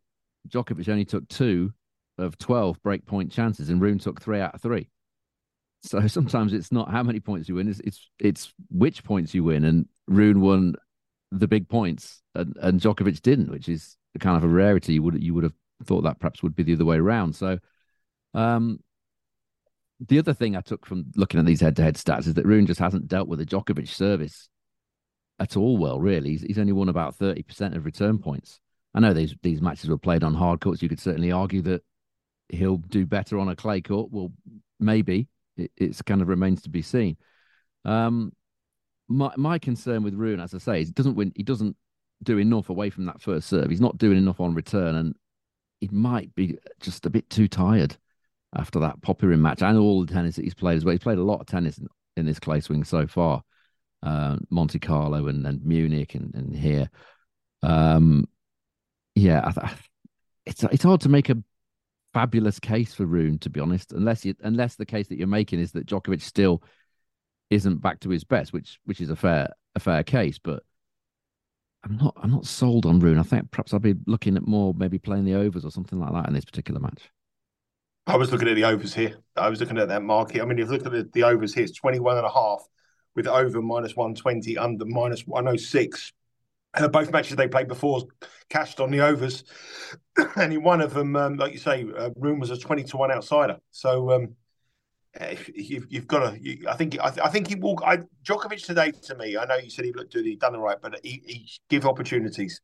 Djokovic 0.49 0.88
only 0.88 1.04
took 1.04 1.26
two 1.28 1.73
of 2.19 2.37
12 2.38 2.83
break 2.83 3.07
point 3.07 3.33
chances 3.33 3.71
and 3.71 3.80
Rune 3.80 3.99
took 3.99 4.21
three 4.21 4.40
out 4.40 4.54
of 4.54 4.61
three. 4.61 4.88
So 5.85 6.07
sometimes 6.07 6.53
it's 6.53 6.73
not 6.73 6.91
how 6.91 7.03
many 7.03 7.21
points 7.21 7.49
you 7.49 7.57
win; 7.57 7.69
it's 7.69 7.81
it's, 7.81 8.11
it's 8.19 8.53
which 8.71 9.05
points 9.05 9.35
you 9.35 9.45
win. 9.45 9.64
And 9.64 9.87
Rune 10.09 10.41
won 10.41 10.75
the 11.31 11.49
big 11.49 11.69
points, 11.69 12.23
and, 12.35 12.57
and 12.61 12.81
Djokovic 12.81 13.21
didn't, 13.23 13.50
which 13.50 13.69
is 13.69 13.97
kind 14.19 14.37
of 14.37 14.45
a 14.45 14.49
rarity. 14.49 14.95
You 14.95 15.03
would 15.03 15.23
you 15.23 15.35
would 15.35 15.45
have 15.45 15.55
thought 15.85 16.03
that 16.03 16.19
perhaps 16.19 16.43
would 16.43 16.55
be 16.55 16.62
the 16.62 16.75
other 16.75 16.85
way 16.85 16.97
around. 16.97 17.35
So, 17.35 17.59
um, 18.33 18.81
the 20.00 20.19
other 20.19 20.35
thing 20.35 20.57
I 20.57 20.61
took 20.61 20.87
from 20.87 21.07
looking 21.17 21.41
at 21.41 21.47
these 21.47 21.61
head-to-head 21.61 21.97
stats 21.97 22.26
is 22.26 22.35
that 22.35 22.47
Rune 22.47 22.67
just 22.67 22.81
hasn't 22.81 23.09
dealt 23.09 23.29
with 23.29 23.41
a 23.41 23.47
Djokovic 23.47 23.88
service 23.88 24.49
at 25.38 25.57
all. 25.57 25.76
Well, 25.76 26.00
really, 26.00 26.31
he's, 26.31 26.43
he's 26.43 26.59
only 26.59 26.73
won 26.73 26.88
about 26.88 27.17
thirty 27.17 27.43
percent 27.43 27.76
of 27.76 27.85
return 27.85 28.19
points. 28.19 28.61
I 28.95 29.00
know 29.00 29.12
these 29.12 29.35
these 29.43 29.61
matches 29.61 29.91
were 29.91 29.99
played 29.99 30.25
on 30.25 30.35
hard 30.35 30.61
courts. 30.61 30.83
You 30.83 30.88
could 30.88 31.00
certainly 31.00 31.33
argue 31.33 31.62
that 31.62 31.83
he'll 32.49 32.76
do 32.76 33.07
better 33.07 33.38
on 33.38 33.49
a 33.49 33.57
clay 33.57 33.81
court. 33.81 34.11
Well, 34.11 34.33
maybe, 34.79 35.29
it, 35.56 35.70
it's 35.76 36.02
kind 36.02 36.23
of 36.23 36.28
remains 36.28 36.62
to 36.62 36.70
be 36.70 36.82
seen. 36.82 37.16
Um, 37.84 38.32
my 39.08 39.32
my 39.37 39.58
concern 39.58 40.02
with 40.02 40.14
Rune, 40.14 40.40
as 40.40 40.54
I 40.54 40.58
say, 40.58 40.80
is 40.80 40.88
he 40.88 40.92
doesn't 40.94 41.14
win. 41.14 41.32
He 41.37 41.42
doesn't 41.42 41.76
do 42.23 42.38
enough 42.38 42.70
away 42.70 42.90
from 42.90 43.06
that 43.06 43.20
first 43.20 43.49
serve. 43.49 43.68
He's 43.70 43.80
not 43.80 43.99
doing 43.99 44.18
enough 44.18 44.40
on 44.40 44.54
return, 44.54 44.94
and 44.94 45.14
he 45.80 45.88
might 45.92 46.34
be 46.34 46.58
just 46.80 47.06
a 47.06 47.11
bit 47.11 47.28
too 47.28 47.49
tired 47.49 47.96
after 48.56 48.78
that 48.80 49.00
Popyrin 49.00 49.40
match 49.40 49.62
and 49.62 49.76
all 49.76 50.04
the 50.04 50.12
tennis 50.12 50.37
that 50.37 50.44
he's 50.44 50.54
played 50.54 50.76
as 50.76 50.84
well. 50.84 50.92
He's 50.92 51.02
played 51.02 51.18
a 51.18 51.25
lot 51.25 51.40
of 51.40 51.46
tennis 51.46 51.78
in, 51.78 51.88
in 52.16 52.26
this 52.26 52.38
clay 52.38 52.61
swing 52.61 52.84
so 52.84 53.06
far, 53.06 53.42
uh, 54.02 54.37
Monte 54.50 54.78
Carlo 54.78 55.26
and, 55.26 55.46
and 55.46 55.64
Munich 55.64 56.14
and, 56.14 56.34
and 56.34 56.56
here. 56.56 56.88
Um, 57.62 58.28
yeah, 59.14 59.52
I, 59.56 59.75
it's 60.46 60.62
it's 60.64 60.82
hard 60.82 61.00
to 61.02 61.08
make 61.08 61.28
a 61.28 61.37
fabulous 62.14 62.61
case 62.61 62.94
for 62.94 63.04
Rune, 63.04 63.38
to 63.40 63.50
be 63.50 63.61
honest, 63.61 63.92
unless 63.92 64.25
you 64.25 64.35
unless 64.42 64.76
the 64.76 64.87
case 64.87 65.09
that 65.09 65.18
you're 65.18 65.26
making 65.26 65.61
is 65.61 65.73
that 65.73 65.87
Djokovic 65.87 66.23
still 66.23 66.62
isn't 67.50 67.83
back 67.83 68.00
to 68.00 68.11
his 68.11 68.25
best, 68.25 68.52
which 68.52 68.78
which 68.85 69.00
is 69.00 69.11
a 69.11 69.16
fair 69.16 69.50
a 69.75 69.80
fair 69.80 70.02
case. 70.02 70.38
But 70.38 70.62
I'm 71.85 71.97
not 71.97 72.14
I'm 72.16 72.30
not 72.30 72.47
sold 72.47 72.87
on 72.87 73.00
Rune. 73.00 73.18
I 73.18 73.25
think 73.25 73.50
perhaps 73.50 73.75
I'll 73.75 73.80
be 73.80 73.97
looking 74.06 74.37
at 74.37 74.47
more 74.47 74.73
maybe 74.73 74.99
playing 74.99 75.25
the 75.25 75.35
overs 75.35 75.64
or 75.64 75.71
something 75.71 75.99
like 75.99 76.12
that 76.12 76.28
in 76.28 76.35
this 76.35 76.44
particular 76.44 76.80
match. 76.80 77.11
I 78.06 78.16
was 78.16 78.30
looking 78.30 78.49
at 78.49 78.54
the 78.54 78.64
overs 78.64 78.94
here. 78.94 79.16
I 79.37 79.49
was 79.49 79.61
looking 79.61 79.78
at 79.78 79.88
that 79.88 80.02
market. 80.02 80.40
I 80.40 80.44
mean, 80.44 80.59
if 80.59 80.66
you 80.66 80.73
look 80.73 80.87
at 80.87 80.92
the, 80.92 81.09
the 81.12 81.25
overs 81.25 81.54
here, 81.54 81.64
it's 81.64 81.73
21 81.73 82.18
and 82.18 82.26
a 82.26 82.30
half 82.30 82.62
with 83.16 83.26
over 83.26 83.62
minus 83.62 83.97
120, 83.97 84.59
under 84.59 84.85
minus 84.85 85.26
106. 85.26 86.12
Uh, 86.75 86.88
both 86.88 87.11
matches 87.12 87.37
they 87.37 87.49
played 87.49 87.68
before 87.68 88.02
cashed 88.50 88.80
on 88.80 88.90
the 88.90 89.00
overs. 89.00 89.44
and 90.37 90.52
in 90.52 90.62
one 90.62 90.80
of 90.80 90.94
them, 90.94 91.16
um, 91.16 91.37
like 91.37 91.52
you 91.52 91.59
say, 91.59 91.87
uh, 91.97 92.11
Rune 92.16 92.38
was 92.38 92.50
a 92.50 92.56
20 92.56 92.85
to 92.85 92.97
1 92.97 93.11
outsider. 93.11 93.59
So 93.71 94.12
um, 94.12 94.35
eh, 95.14 95.37
you've, 95.54 95.87
you've 95.90 96.06
got 96.06 96.30
to, 96.30 96.40
you, 96.40 96.68
I 96.68 96.76
think, 96.76 96.99
I, 97.00 97.12
I, 97.23 97.28
think 97.28 97.49
he 97.49 97.56
will. 97.56 97.78
I, 97.85 97.99
Djokovic 98.25 98.64
today, 98.64 98.92
to 98.92 99.14
me, 99.16 99.37
I 99.37 99.44
know 99.44 99.56
you 99.56 99.71
said 99.71 99.85
he 99.85 99.92
looked 99.92 100.14
good, 100.14 100.25
he 100.25 100.37
done 100.37 100.54
it 100.54 100.59
right, 100.59 100.78
but 100.80 101.00
he, 101.02 101.23
he 101.26 101.49
give 101.68 101.87
opportunities. 101.87 102.61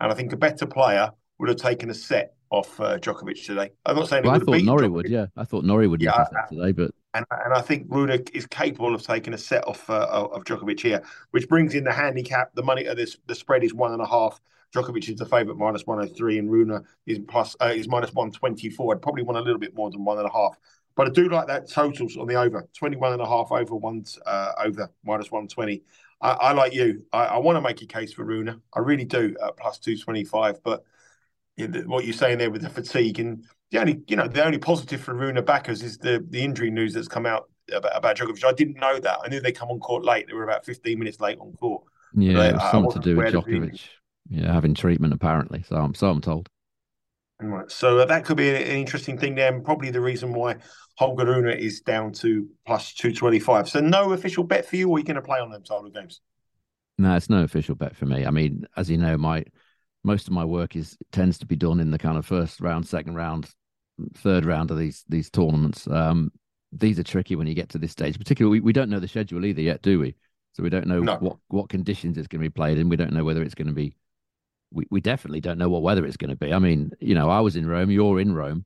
And 0.00 0.10
I 0.10 0.14
think 0.14 0.32
a 0.32 0.36
better 0.36 0.66
player 0.66 1.10
would 1.38 1.48
have 1.48 1.58
taken 1.58 1.90
a 1.90 1.94
set 1.94 2.34
off 2.50 2.80
uh, 2.80 2.98
Djokovic 2.98 3.44
today. 3.44 3.70
I'm 3.84 3.96
not 3.96 4.08
saying 4.08 4.24
well, 4.24 4.34
I 4.34 4.38
thought 4.38 4.62
Norrie 4.62 4.88
would. 4.88 5.08
Yeah, 5.08 5.26
I 5.36 5.44
thought 5.44 5.64
Norrie 5.64 5.88
would 5.88 6.00
yeah, 6.00 6.24
today, 6.48 6.72
but 6.72 6.92
and 7.14 7.24
and 7.30 7.54
I 7.54 7.60
think 7.60 7.86
Rune 7.88 8.10
is 8.32 8.46
capable 8.46 8.94
of 8.94 9.02
taking 9.02 9.34
a 9.34 9.38
set 9.38 9.66
off 9.66 9.88
uh, 9.90 10.28
of 10.32 10.44
Djokovic 10.44 10.80
here, 10.80 11.02
which 11.32 11.48
brings 11.48 11.74
in 11.74 11.84
the 11.84 11.92
handicap. 11.92 12.54
The 12.54 12.62
money 12.62 12.84
of 12.86 12.96
this 12.96 13.16
the 13.26 13.34
spread 13.34 13.64
is 13.64 13.74
one 13.74 13.92
and 13.92 14.00
a 14.00 14.06
half. 14.06 14.40
Djokovic 14.74 15.08
is 15.08 15.16
the 15.16 15.26
favourite 15.26 15.58
103 15.58 16.38
and 16.38 16.50
Rune 16.50 16.84
is 17.06 17.20
plus 17.28 17.56
uh, 17.60 17.72
is 17.74 17.88
minus 17.88 18.12
one 18.12 18.30
twenty 18.30 18.70
four. 18.70 18.94
I'd 18.94 19.02
probably 19.02 19.22
want 19.22 19.38
a 19.38 19.42
little 19.42 19.58
bit 19.58 19.74
more 19.74 19.90
than 19.90 20.04
one 20.04 20.18
and 20.18 20.26
a 20.26 20.32
half. 20.32 20.56
But 20.96 21.08
I 21.08 21.10
do 21.10 21.28
like 21.28 21.46
that 21.48 21.68
totals 21.68 22.16
on 22.16 22.26
the 22.26 22.36
over 22.36 22.68
21 22.76 23.14
and 23.14 23.22
a 23.22 23.26
half 23.26 23.50
over 23.50 23.74
one 23.74 24.04
uh, 24.26 24.52
over 24.64 24.88
minus 25.04 25.30
120. 25.30 25.82
I, 26.20 26.30
I 26.30 26.52
like 26.52 26.72
you. 26.72 27.02
I, 27.12 27.24
I 27.24 27.38
want 27.38 27.56
to 27.56 27.60
make 27.60 27.82
a 27.82 27.86
case 27.86 28.12
for 28.12 28.24
Rune. 28.24 28.60
I 28.72 28.78
really 28.78 29.04
do 29.04 29.34
at 29.44 29.56
plus 29.56 29.78
225. 29.78 30.62
But 30.62 30.84
what 31.86 32.04
you're 32.04 32.12
saying 32.12 32.38
there 32.38 32.50
with 32.50 32.62
the 32.62 32.70
fatigue 32.70 33.20
and 33.20 33.44
the 33.70 33.80
only 33.80 34.02
you 34.06 34.16
know 34.16 34.28
the 34.28 34.44
only 34.44 34.58
positive 34.58 35.00
for 35.00 35.14
Rune 35.14 35.42
backers 35.44 35.82
is 35.82 35.98
the 35.98 36.24
the 36.30 36.42
injury 36.42 36.70
news 36.70 36.94
that's 36.94 37.08
come 37.08 37.26
out 37.26 37.48
about, 37.72 37.96
about 37.96 38.16
Djokovic. 38.16 38.44
I 38.44 38.52
didn't 38.52 38.78
know 38.78 38.98
that. 39.00 39.18
I 39.24 39.28
knew 39.28 39.40
they 39.40 39.52
come 39.52 39.70
on 39.70 39.80
court 39.80 40.04
late. 40.04 40.26
They 40.28 40.34
were 40.34 40.44
about 40.44 40.64
15 40.64 40.98
minutes 40.98 41.20
late 41.20 41.38
on 41.38 41.52
court. 41.54 41.82
Yeah, 42.14 42.70
something 42.70 42.92
to 42.92 42.98
do 43.00 43.16
with 43.16 43.34
Djokovic. 43.34 43.80
Yeah, 44.28 44.52
having 44.52 44.74
treatment 44.74 45.12
apparently. 45.12 45.62
So 45.62 45.76
I'm 45.76 45.94
so 45.94 46.10
I'm 46.10 46.20
told. 46.20 46.48
Right. 47.40 47.70
So 47.70 47.98
uh, 47.98 48.04
that 48.06 48.24
could 48.24 48.36
be 48.36 48.48
an, 48.48 48.62
interesting 48.62 49.18
thing 49.18 49.34
there, 49.34 49.52
and 49.52 49.64
probably 49.64 49.90
the 49.90 50.00
reason 50.00 50.32
why 50.32 50.56
Holger 50.96 51.26
Rune 51.26 51.50
is 51.50 51.80
down 51.80 52.12
to 52.14 52.48
plus 52.66 52.94
225. 52.94 53.68
So 53.68 53.80
no 53.80 54.12
official 54.12 54.44
bet 54.44 54.66
for 54.66 54.76
you, 54.76 54.88
or 54.88 54.96
are 54.96 54.98
you 55.00 55.04
going 55.04 55.16
to 55.16 55.22
play 55.22 55.40
on 55.40 55.50
them 55.50 55.62
title 55.62 55.90
games? 55.90 56.20
No, 56.96 57.16
it's 57.16 57.28
no 57.28 57.42
official 57.42 57.74
bet 57.74 57.96
for 57.96 58.06
me. 58.06 58.24
I 58.24 58.30
mean, 58.30 58.66
as 58.76 58.88
you 58.88 58.98
know, 58.98 59.18
my 59.18 59.44
most 60.04 60.28
of 60.28 60.32
my 60.32 60.44
work 60.44 60.76
is 60.76 60.96
tends 61.12 61.38
to 61.38 61.46
be 61.46 61.56
done 61.56 61.80
in 61.80 61.90
the 61.90 61.98
kind 61.98 62.16
of 62.16 62.24
first 62.24 62.60
round, 62.60 62.86
second 62.86 63.14
round, 63.14 63.50
third 64.14 64.44
round 64.44 64.70
of 64.70 64.78
these 64.78 65.04
these 65.08 65.28
tournaments. 65.28 65.86
Um, 65.88 66.30
these 66.72 66.98
are 66.98 67.04
tricky 67.04 67.36
when 67.36 67.46
you 67.46 67.54
get 67.54 67.68
to 67.70 67.78
this 67.78 67.92
stage. 67.92 68.18
Particularly, 68.18 68.60
we, 68.60 68.64
we 68.64 68.72
don't 68.72 68.90
know 68.90 69.00
the 69.00 69.08
schedule 69.08 69.44
either 69.44 69.60
yet, 69.60 69.82
do 69.82 69.98
we? 69.98 70.14
So 70.52 70.62
we 70.62 70.70
don't 70.70 70.86
know 70.86 71.00
no. 71.00 71.16
what 71.16 71.36
what 71.48 71.68
conditions 71.68 72.16
it's 72.16 72.28
going 72.28 72.40
to 72.40 72.48
be 72.48 72.52
played 72.52 72.78
in. 72.78 72.88
We 72.88 72.96
don't 72.96 73.12
know 73.12 73.24
whether 73.24 73.42
it's 73.42 73.54
going 73.54 73.68
to 73.68 73.74
be. 73.74 73.96
We 74.74 74.86
we 74.90 75.00
definitely 75.00 75.40
don't 75.40 75.58
know 75.58 75.68
what 75.68 75.82
weather 75.82 76.04
it's 76.04 76.16
going 76.16 76.30
to 76.30 76.36
be. 76.36 76.52
I 76.52 76.58
mean, 76.58 76.92
you 77.00 77.14
know, 77.14 77.30
I 77.30 77.40
was 77.40 77.56
in 77.56 77.66
Rome. 77.66 77.90
You're 77.90 78.20
in 78.20 78.34
Rome. 78.34 78.64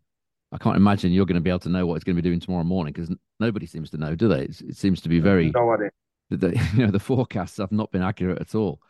I 0.51 0.59
can't 0.59 0.77
imagine 0.77 1.13
you're 1.13 1.27
going 1.27 1.35
to 1.35 1.43
be 1.43 1.51
able 1.51 1.59
to 1.61 1.69
know 1.69 1.87
what 1.87 1.97
it's 1.97 2.05
going 2.05 2.17
to 2.17 2.23
be 2.23 2.29
doing 2.29 2.41
tomorrow 2.41 2.65
morning 2.65 2.95
because 2.95 3.15
nobody 3.39 3.67
seems 3.67 3.91
to 3.91 3.99
know, 3.99 4.15
do 4.15 4.29
they? 4.29 4.45
It's, 4.45 4.63
it 4.63 4.77
seems 4.77 5.03
to 5.03 5.09
be 5.09 5.21
very. 5.21 5.51
No 5.51 5.73
idea. 5.73 5.91
The, 6.31 6.55
you 6.75 6.85
know, 6.85 6.91
the 6.91 6.99
forecasts 6.99 7.57
have 7.57 7.73
not 7.73 7.91
been 7.91 8.03
accurate 8.03 8.39
at 8.39 8.55
all. 8.55 8.83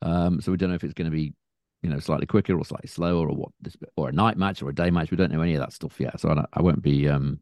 Um, 0.00 0.40
so 0.40 0.50
we 0.50 0.56
don't 0.56 0.70
know 0.70 0.76
if 0.76 0.82
it's 0.82 0.94
going 0.94 1.10
to 1.10 1.14
be 1.14 1.34
you 1.82 1.90
know, 1.90 2.00
slightly 2.00 2.26
quicker 2.26 2.58
or 2.58 2.64
slightly 2.64 2.88
slower, 2.88 3.28
or 3.28 3.36
what 3.36 3.50
this 3.60 3.76
or 3.96 4.08
a 4.08 4.12
night 4.12 4.36
match 4.36 4.60
or 4.60 4.70
a 4.70 4.74
day 4.74 4.90
match. 4.90 5.10
We 5.10 5.16
don't 5.16 5.30
know 5.30 5.42
any 5.42 5.54
of 5.54 5.60
that 5.60 5.72
stuff 5.72 6.00
yet, 6.00 6.18
so 6.18 6.30
I, 6.30 6.44
I 6.52 6.62
won't 6.62 6.82
be 6.82 7.08
um 7.08 7.38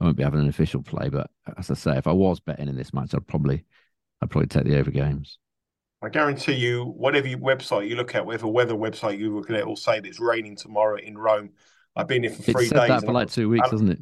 I 0.00 0.04
won't 0.04 0.18
be 0.18 0.22
having 0.22 0.40
an 0.40 0.48
official 0.48 0.82
play. 0.82 1.08
But 1.08 1.30
as 1.56 1.70
I 1.70 1.74
say, 1.74 1.96
if 1.96 2.06
I 2.06 2.12
was 2.12 2.38
betting 2.40 2.68
in 2.68 2.76
this 2.76 2.92
match, 2.92 3.14
I'd 3.14 3.26
probably 3.26 3.64
I'd 4.20 4.30
probably 4.30 4.48
take 4.48 4.64
the 4.64 4.78
over 4.78 4.90
games. 4.90 5.38
I 6.06 6.08
guarantee 6.08 6.54
you, 6.54 6.84
whatever 6.84 7.26
website 7.28 7.88
you 7.88 7.96
look 7.96 8.14
at, 8.14 8.24
whatever 8.24 8.46
weather 8.46 8.74
website 8.74 9.18
you 9.18 9.34
look 9.34 9.50
at, 9.50 9.56
it 9.56 9.66
will 9.66 9.76
say 9.76 9.98
that 9.98 10.06
it's 10.06 10.20
raining 10.20 10.54
tomorrow 10.54 10.96
in 10.98 11.18
Rome. 11.18 11.50
I've 11.96 12.06
been 12.06 12.22
here 12.22 12.32
for 12.32 12.42
three 12.42 12.64
it's 12.66 12.72
days. 12.72 12.88
That 12.88 13.04
for 13.04 13.12
like 13.12 13.30
two 13.30 13.48
weeks, 13.48 13.68
doesn't 13.70 13.90
it? 13.90 13.98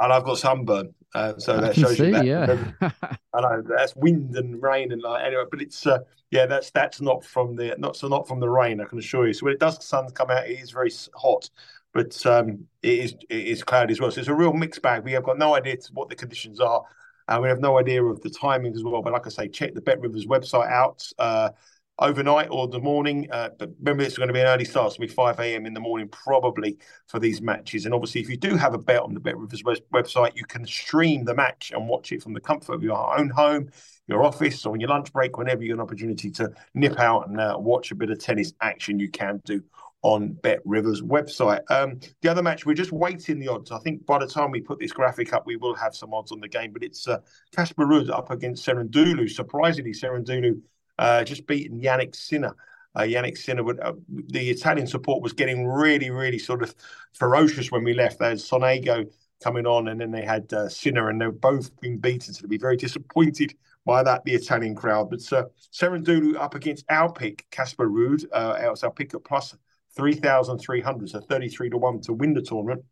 and 0.00 0.12
I've 0.12 0.24
got 0.24 0.38
sunburn. 0.38 0.94
Uh, 1.14 1.38
so 1.38 1.56
I 1.56 1.60
that 1.62 1.74
shows 1.74 1.96
see, 1.96 2.06
you 2.06 2.12
that. 2.12 2.26
yeah. 2.26 2.90
I 3.34 3.40
know 3.40 3.62
that's 3.62 3.96
wind 3.96 4.36
and 4.36 4.62
rain 4.62 4.92
and 4.92 5.00
like 5.00 5.24
anyway, 5.24 5.44
but 5.50 5.62
it's 5.62 5.86
uh, 5.86 6.00
yeah, 6.30 6.44
that's 6.46 6.70
that's 6.70 7.00
not 7.00 7.24
from 7.24 7.56
the 7.56 7.74
not 7.78 7.96
so 7.96 8.08
not 8.08 8.28
from 8.28 8.40
the 8.40 8.48
rain. 8.48 8.80
I 8.80 8.84
can 8.84 8.98
assure 8.98 9.26
you. 9.26 9.32
So 9.32 9.46
when 9.46 9.54
it 9.54 9.60
does 9.60 9.82
sun 9.84 10.10
come 10.10 10.30
out, 10.30 10.46
it 10.46 10.60
is 10.60 10.70
very 10.70 10.92
hot, 11.14 11.48
but 11.94 12.24
um, 12.26 12.66
it 12.82 12.98
is 12.98 13.14
it 13.30 13.46
is 13.46 13.64
cloudy 13.64 13.92
as 13.92 14.00
well. 14.00 14.10
So 14.10 14.20
it's 14.20 14.28
a 14.28 14.34
real 14.34 14.52
mixed 14.52 14.82
bag. 14.82 15.02
We 15.02 15.12
have 15.12 15.24
got 15.24 15.38
no 15.38 15.54
idea 15.54 15.76
what 15.92 16.10
the 16.10 16.16
conditions 16.16 16.60
are. 16.60 16.82
And 17.28 17.42
we 17.42 17.48
have 17.48 17.60
no 17.60 17.78
idea 17.78 18.02
of 18.02 18.20
the 18.20 18.30
timing 18.30 18.74
as 18.74 18.82
well. 18.82 19.02
But 19.02 19.12
like 19.12 19.26
I 19.26 19.30
say, 19.30 19.48
check 19.48 19.74
the 19.74 19.80
Bet 19.80 20.00
Rivers 20.00 20.26
website 20.26 20.70
out. 20.70 21.06
Uh, 21.18 21.50
overnight 21.98 22.48
or 22.50 22.68
the 22.68 22.78
morning. 22.78 23.28
Uh, 23.30 23.50
but 23.58 23.70
remember, 23.80 24.02
it's 24.02 24.16
going 24.16 24.28
to 24.28 24.32
be 24.32 24.40
an 24.40 24.46
early 24.46 24.64
start. 24.64 24.88
It's 24.88 24.98
going 24.98 25.08
to 25.08 25.12
be 25.12 25.16
5 25.16 25.40
a.m. 25.40 25.66
in 25.66 25.74
the 25.74 25.80
morning, 25.80 26.08
probably 26.08 26.78
for 27.06 27.18
these 27.18 27.40
matches. 27.40 27.84
And 27.84 27.94
obviously, 27.94 28.20
if 28.20 28.28
you 28.28 28.36
do 28.36 28.56
have 28.56 28.74
a 28.74 28.78
bet 28.78 29.02
on 29.02 29.14
the 29.14 29.20
Bet 29.20 29.36
Rivers 29.36 29.62
website, 29.62 30.36
you 30.36 30.44
can 30.44 30.66
stream 30.66 31.24
the 31.24 31.34
match 31.34 31.72
and 31.74 31.88
watch 31.88 32.12
it 32.12 32.22
from 32.22 32.34
the 32.34 32.40
comfort 32.40 32.74
of 32.74 32.82
your 32.82 33.18
own 33.18 33.30
home, 33.30 33.70
your 34.06 34.24
office, 34.24 34.64
or 34.64 34.72
on 34.72 34.80
your 34.80 34.90
lunch 34.90 35.12
break, 35.12 35.36
whenever 35.36 35.62
you 35.62 35.68
get 35.68 35.74
an 35.74 35.80
opportunity 35.80 36.30
to 36.30 36.50
nip 36.74 36.98
out 36.98 37.28
and 37.28 37.40
uh, 37.40 37.56
watch 37.58 37.90
a 37.90 37.94
bit 37.94 38.10
of 38.10 38.18
tennis 38.18 38.52
action, 38.60 38.98
you 38.98 39.10
can 39.10 39.40
do 39.44 39.62
on 40.02 40.32
Bet 40.32 40.60
Rivers 40.64 41.02
website. 41.02 41.60
Um, 41.70 41.98
the 42.22 42.28
other 42.28 42.42
match, 42.42 42.64
we're 42.64 42.74
just 42.74 42.92
waiting 42.92 43.38
the 43.38 43.48
odds. 43.48 43.72
I 43.72 43.78
think 43.80 44.06
by 44.06 44.18
the 44.18 44.26
time 44.26 44.50
we 44.50 44.60
put 44.60 44.78
this 44.78 44.92
graphic 44.92 45.32
up, 45.32 45.46
we 45.46 45.56
will 45.56 45.74
have 45.74 45.94
some 45.94 46.14
odds 46.14 46.30
on 46.30 46.40
the 46.40 46.48
game. 46.48 46.72
But 46.72 46.84
it's 46.84 47.08
uh, 47.08 47.18
Casper 47.54 47.84
Ruud 47.84 48.10
up 48.10 48.30
against 48.30 48.66
Cerundolo. 48.66 49.28
Surprisingly, 49.28 49.92
Cerundolo 49.92 50.60
uh, 50.98 51.24
just 51.24 51.46
beaten 51.46 51.80
Jannik 51.80 52.14
Sinner. 52.14 52.54
Uh, 52.94 53.02
Jannik 53.02 53.36
Sinner, 53.36 53.62
would, 53.62 53.80
uh, 53.80 53.92
the 54.08 54.50
Italian 54.50 54.86
support 54.86 55.22
was 55.22 55.32
getting 55.32 55.66
really, 55.66 56.10
really 56.10 56.38
sort 56.38 56.62
of 56.62 56.74
ferocious 57.12 57.70
when 57.70 57.84
we 57.84 57.94
left. 57.94 58.18
They 58.18 58.28
had 58.28 58.38
Sonego 58.38 59.10
coming 59.42 59.66
on, 59.66 59.88
and 59.88 60.00
then 60.00 60.10
they 60.10 60.24
had 60.24 60.52
uh, 60.52 60.68
Sinner, 60.68 61.08
and 61.08 61.20
they've 61.20 61.40
both 61.40 61.78
been 61.80 61.98
beaten. 61.98 62.34
So 62.34 62.42
they'll 62.42 62.48
be 62.48 62.58
very 62.58 62.76
disappointed 62.76 63.54
by 63.84 64.02
that, 64.02 64.24
the 64.24 64.34
Italian 64.34 64.74
crowd. 64.74 65.10
But 65.10 65.32
uh, 65.32 65.44
Cerundolo 65.72 66.36
up 66.36 66.54
against 66.54 66.84
our 66.88 67.12
pick, 67.12 67.46
Casper 67.50 67.88
Ruud. 67.88 68.24
Uh, 68.32 68.74
our 68.82 68.90
pick 68.90 69.14
at 69.14 69.24
plus 69.24 69.56
3,300, 69.98 71.10
so 71.10 71.20
33 71.20 71.70
to 71.70 71.76
1 71.76 72.00
to 72.02 72.12
win 72.14 72.32
the 72.32 72.40
tournament 72.40 72.82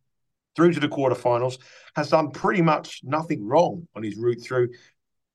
through 0.55 0.73
to 0.73 0.81
the 0.81 0.89
quarterfinals, 0.89 1.59
has 1.95 2.11
done 2.11 2.31
pretty 2.31 2.63
much 2.63 3.01
nothing 3.05 3.47
wrong 3.47 3.87
on 3.95 4.03
his 4.03 4.17
route 4.17 4.43
through 4.43 4.69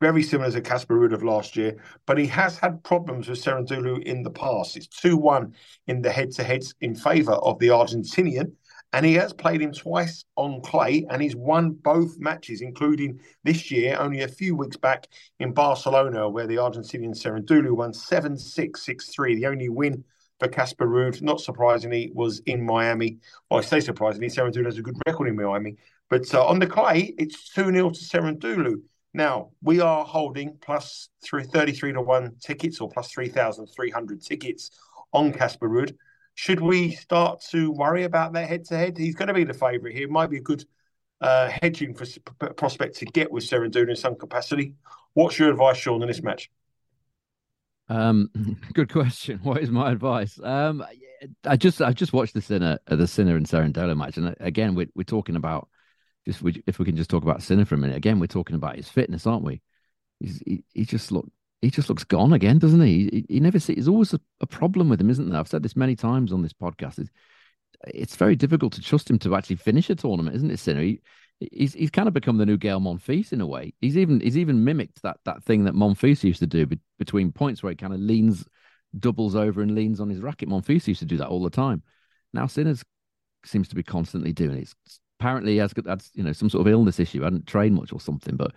very 0.01 0.23
similar 0.23 0.49
to 0.49 0.61
Casper 0.61 0.95
Ruud 0.95 1.13
of 1.13 1.23
last 1.23 1.55
year, 1.55 1.77
but 2.07 2.17
he 2.17 2.25
has 2.25 2.57
had 2.57 2.83
problems 2.83 3.29
with 3.29 3.41
Cerundolo 3.41 4.01
in 4.01 4.23
the 4.23 4.31
past. 4.31 4.75
It's 4.75 4.87
2 4.87 5.15
1 5.15 5.53
in 5.87 6.01
the 6.01 6.11
head 6.11 6.31
to 6.31 6.43
heads 6.43 6.73
in 6.81 6.95
favour 6.95 7.33
of 7.33 7.59
the 7.59 7.67
Argentinian, 7.67 8.51
and 8.93 9.05
he 9.05 9.13
has 9.13 9.31
played 9.31 9.61
him 9.61 9.71
twice 9.71 10.25
on 10.35 10.61
clay, 10.61 11.05
and 11.11 11.21
he's 11.21 11.35
won 11.35 11.73
both 11.73 12.17
matches, 12.17 12.61
including 12.61 13.19
this 13.43 13.69
year, 13.69 13.95
only 13.99 14.21
a 14.21 14.27
few 14.27 14.55
weeks 14.55 14.75
back 14.75 15.05
in 15.39 15.53
Barcelona, 15.53 16.27
where 16.27 16.47
the 16.47 16.55
Argentinian 16.55 17.15
Cerundolo 17.15 17.71
won 17.71 17.93
7 17.93 18.35
6 18.35 18.81
6 18.81 19.05
3, 19.13 19.35
the 19.35 19.45
only 19.45 19.69
win. 19.69 20.03
For 20.41 20.48
Casper 20.48 20.88
Ruud, 20.88 21.21
not 21.21 21.39
surprisingly, 21.39 22.12
was 22.15 22.39
in 22.48 22.65
Miami. 22.65 23.19
Well, 23.48 23.60
I 23.60 23.62
say 23.62 23.79
surprisingly, 23.79 24.27
Cerundolo 24.27 24.65
has 24.65 24.79
a 24.79 24.81
good 24.81 24.98
record 25.05 25.27
in 25.27 25.36
Miami. 25.36 25.75
But 26.10 26.33
uh, 26.33 26.43
on 26.43 26.57
the 26.57 26.65
clay, 26.65 27.13
it's 27.19 27.53
2 27.53 27.71
0 27.71 27.91
to 27.91 28.00
Cerundolo. 28.00 28.81
Now, 29.13 29.51
we 29.62 29.81
are 29.81 30.03
holding 30.03 30.57
plus 30.60 31.10
through 31.24 31.43
33 31.43 31.93
to 31.93 32.01
1 32.01 32.38
tickets 32.41 32.81
or 32.81 32.89
plus 32.89 33.12
3,300 33.12 34.19
tickets 34.24 34.71
on 35.13 35.31
Casper 35.31 35.69
Ruud. 35.69 35.95
Should 36.33 36.60
we 36.60 36.89
start 36.89 37.43
to 37.51 37.69
worry 37.69 38.05
about 38.05 38.33
that 38.33 38.50
head 38.50 38.65
to 38.65 38.77
head? 38.77 38.98
He's 38.98 39.13
going 39.13 39.27
to 39.27 39.36
be 39.36 39.43
the 39.43 39.53
favourite 39.53 39.95
here. 39.95 40.07
Might 40.07 40.31
be 40.31 40.38
a 40.38 40.41
good 40.41 40.65
uh, 41.21 41.51
hedging 41.62 41.93
for 41.93 42.07
prospect 42.53 42.98
to 42.98 43.05
get 43.05 43.31
with 43.31 43.43
Cerundolo 43.43 43.91
in 43.91 43.95
some 43.95 44.15
capacity. 44.15 44.74
What's 45.13 45.38
your 45.38 45.51
advice, 45.51 45.77
Sean, 45.77 46.01
in 46.01 46.07
this 46.07 46.24
match? 46.24 46.50
Um, 47.91 48.29
good 48.74 48.91
question. 48.91 49.39
What 49.43 49.62
is 49.62 49.69
my 49.69 49.91
advice? 49.91 50.39
Um, 50.41 50.83
I 51.45 51.57
just 51.57 51.81
I 51.81 51.91
just 51.91 52.13
watched 52.13 52.33
the 52.33 52.41
Sinner 52.41 52.79
the 52.88 53.07
Sinner 53.07 53.36
and 53.36 53.45
Cerundolo 53.45 53.95
match, 53.98 54.17
and 54.17 54.29
uh, 54.29 54.36
again 54.39 54.75
we're 54.75 54.88
we're 54.95 55.03
talking 55.03 55.36
about 55.36 55.67
just 56.25 56.41
if 56.65 56.79
we 56.79 56.86
can 56.86 56.95
just 56.95 57.10
talk 57.10 57.24
about 57.24 57.43
Sinner 57.43 57.65
for 57.65 57.75
a 57.75 57.77
minute 57.77 57.98
again, 57.98 58.19
we're 58.19 58.27
talking 58.27 58.55
about 58.55 58.77
his 58.77 58.89
fitness, 58.89 59.27
aren't 59.27 59.43
we? 59.43 59.62
He's, 60.19 60.41
he 60.45 60.63
he 60.74 60.86
just 60.86 61.12
look 61.12 61.27
he 61.62 61.69
just 61.69 61.89
looks 61.89 62.03
gone 62.03 62.33
again, 62.33 62.60
doesn't 62.60 62.81
he? 62.81 63.10
He, 63.12 63.25
he 63.36 63.39
never 63.39 63.60
see. 63.60 63.75
There's 63.75 63.88
always 63.88 64.13
a, 64.13 64.21
a, 64.39 64.48
problem 64.48 64.89
with 64.89 65.00
him, 65.00 65.10
isn't 65.10 65.29
there? 65.29 65.39
I've 65.39 65.48
said 65.48 65.62
this 65.62 65.75
many 65.75 65.95
times 65.95 66.33
on 66.33 66.41
this 66.41 66.53
podcast. 66.53 66.98
It's, 66.98 67.12
it's 67.88 68.15
very 68.15 68.36
difficult 68.36 68.74
to 68.74 68.81
trust 68.81 69.10
him 69.10 69.19
to 69.19 69.36
actually 69.36 69.57
finish 69.57 69.89
a 69.91 69.95
tournament, 69.95 70.36
isn't 70.38 70.50
it, 70.50 70.57
Sinner? 70.57 70.81
He, 70.81 71.01
he's 71.51 71.74
he's 71.74 71.89
kind 71.91 72.07
of 72.07 72.13
become 72.13 72.38
the 72.38 72.45
new 72.45 72.57
Gael 72.57 72.79
Monfils 72.79 73.33
in 73.33 73.41
a 73.41 73.48
way. 73.48 73.74
He's 73.81 73.98
even 73.98 74.19
he's 74.19 74.38
even 74.38 74.63
mimicked 74.63 75.01
that 75.03 75.17
that 75.25 75.43
thing 75.43 75.63
that 75.65 75.74
Monfils 75.74 76.24
used 76.24 76.39
to 76.39 76.48
do 76.48 76.65
be, 76.65 76.79
between 77.00 77.31
points 77.31 77.63
where 77.63 77.71
he 77.71 77.75
kind 77.75 77.93
of 77.93 78.00
leans 78.00 78.45
doubles 79.00 79.36
over 79.36 79.62
and 79.62 79.74
leans 79.74 80.00
on 80.00 80.10
his 80.10 80.19
racket. 80.19 80.50
Monfils 80.50 80.88
used 80.88 81.00
to 81.00 81.05
do 81.05 81.17
that 81.17 81.27
all 81.27 81.43
the 81.43 81.50
time. 81.50 81.81
Now 82.33 82.48
Sinner's 82.48 82.83
seems 83.45 83.67
to 83.69 83.75
be 83.75 83.83
constantly 83.83 84.33
doing 84.33 84.57
it. 84.57 84.74
Apparently, 85.19 85.53
he 85.53 85.57
has 85.57 85.74
got 85.74 86.10
you 86.13 86.24
know 86.24 86.33
some 86.33 86.50
sort 86.50 86.65
of 86.65 86.71
illness 86.71 87.00
issue. 87.00 87.21
I 87.21 87.25
hadn't 87.25 87.48
trained 87.48 87.75
much 87.75 87.93
or 87.93 88.00
something, 88.00 88.36
but 88.36 88.53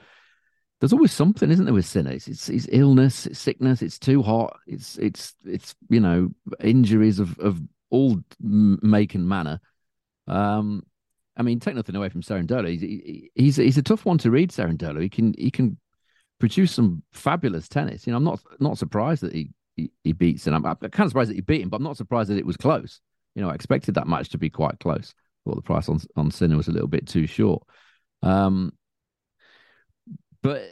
there's 0.81 0.93
always 0.93 1.13
something, 1.13 1.51
isn't 1.51 1.65
there, 1.65 1.75
with 1.75 1.87
Sinner? 1.87 2.13
It's, 2.13 2.29
it's, 2.29 2.49
it's 2.49 2.69
illness, 2.71 3.27
it's 3.27 3.39
sickness, 3.39 3.81
it's 3.81 3.99
too 3.99 4.23
hot, 4.23 4.59
it's 4.67 4.99
it's 4.99 5.35
it's 5.45 5.75
you 5.89 6.01
know 6.01 6.31
injuries 6.61 7.19
of 7.19 7.39
of 7.39 7.61
all 7.91 8.19
make 8.41 9.15
and 9.15 9.29
manner. 9.29 9.61
Um, 10.27 10.83
I 11.37 11.43
mean, 11.43 11.61
take 11.61 11.75
nothing 11.75 11.97
away 11.97 12.09
from 12.09 12.23
Cerundolo. 12.23 12.69
He's 12.69 13.31
he's 13.35 13.57
he's 13.57 13.79
a 13.79 13.83
tough 13.83 14.05
one 14.05 14.19
to 14.19 14.31
read. 14.31 14.51
Cerundolo. 14.51 15.03
He 15.03 15.09
can 15.09 15.35
he 15.37 15.51
can 15.51 15.79
produce 16.39 16.73
some 16.73 17.03
fabulous 17.13 17.69
tennis. 17.69 18.07
You 18.07 18.13
know, 18.13 18.19
I'm 18.19 18.25
not 18.25 18.41
not 18.61 18.79
surprised 18.79 19.23
that 19.23 19.33
he 19.33 19.51
he, 19.77 19.91
he 20.05 20.13
beats 20.13 20.47
him. 20.47 20.55
I'm, 20.55 20.65
I'm 20.65 20.77
kind 20.77 21.07
of 21.07 21.11
surprised 21.11 21.31
that 21.31 21.37
he 21.37 21.41
beat 21.41 21.63
him, 21.63 21.69
but 21.69 21.79
I'm 21.79 21.83
not 21.83 21.97
surprised 21.97 22.31
that 22.31 22.39
it 22.39 22.47
was 22.47 22.57
close. 22.57 23.01
You 23.35 23.43
know, 23.43 23.51
I 23.51 23.55
expected 23.55 23.95
that 23.97 24.07
match 24.07 24.29
to 24.31 24.39
be 24.39 24.51
quite 24.51 24.79
close. 24.79 25.15
Thought 25.45 25.57
the 25.57 25.63
price 25.63 25.89
on 25.89 26.01
on 26.17 26.31
Sinner 26.31 26.57
was 26.57 26.69
a 26.69 26.73
little 26.73 26.89
bit 26.89 27.07
too 27.07 27.27
short. 27.27 27.63
Um, 28.23 28.73
but 30.43 30.63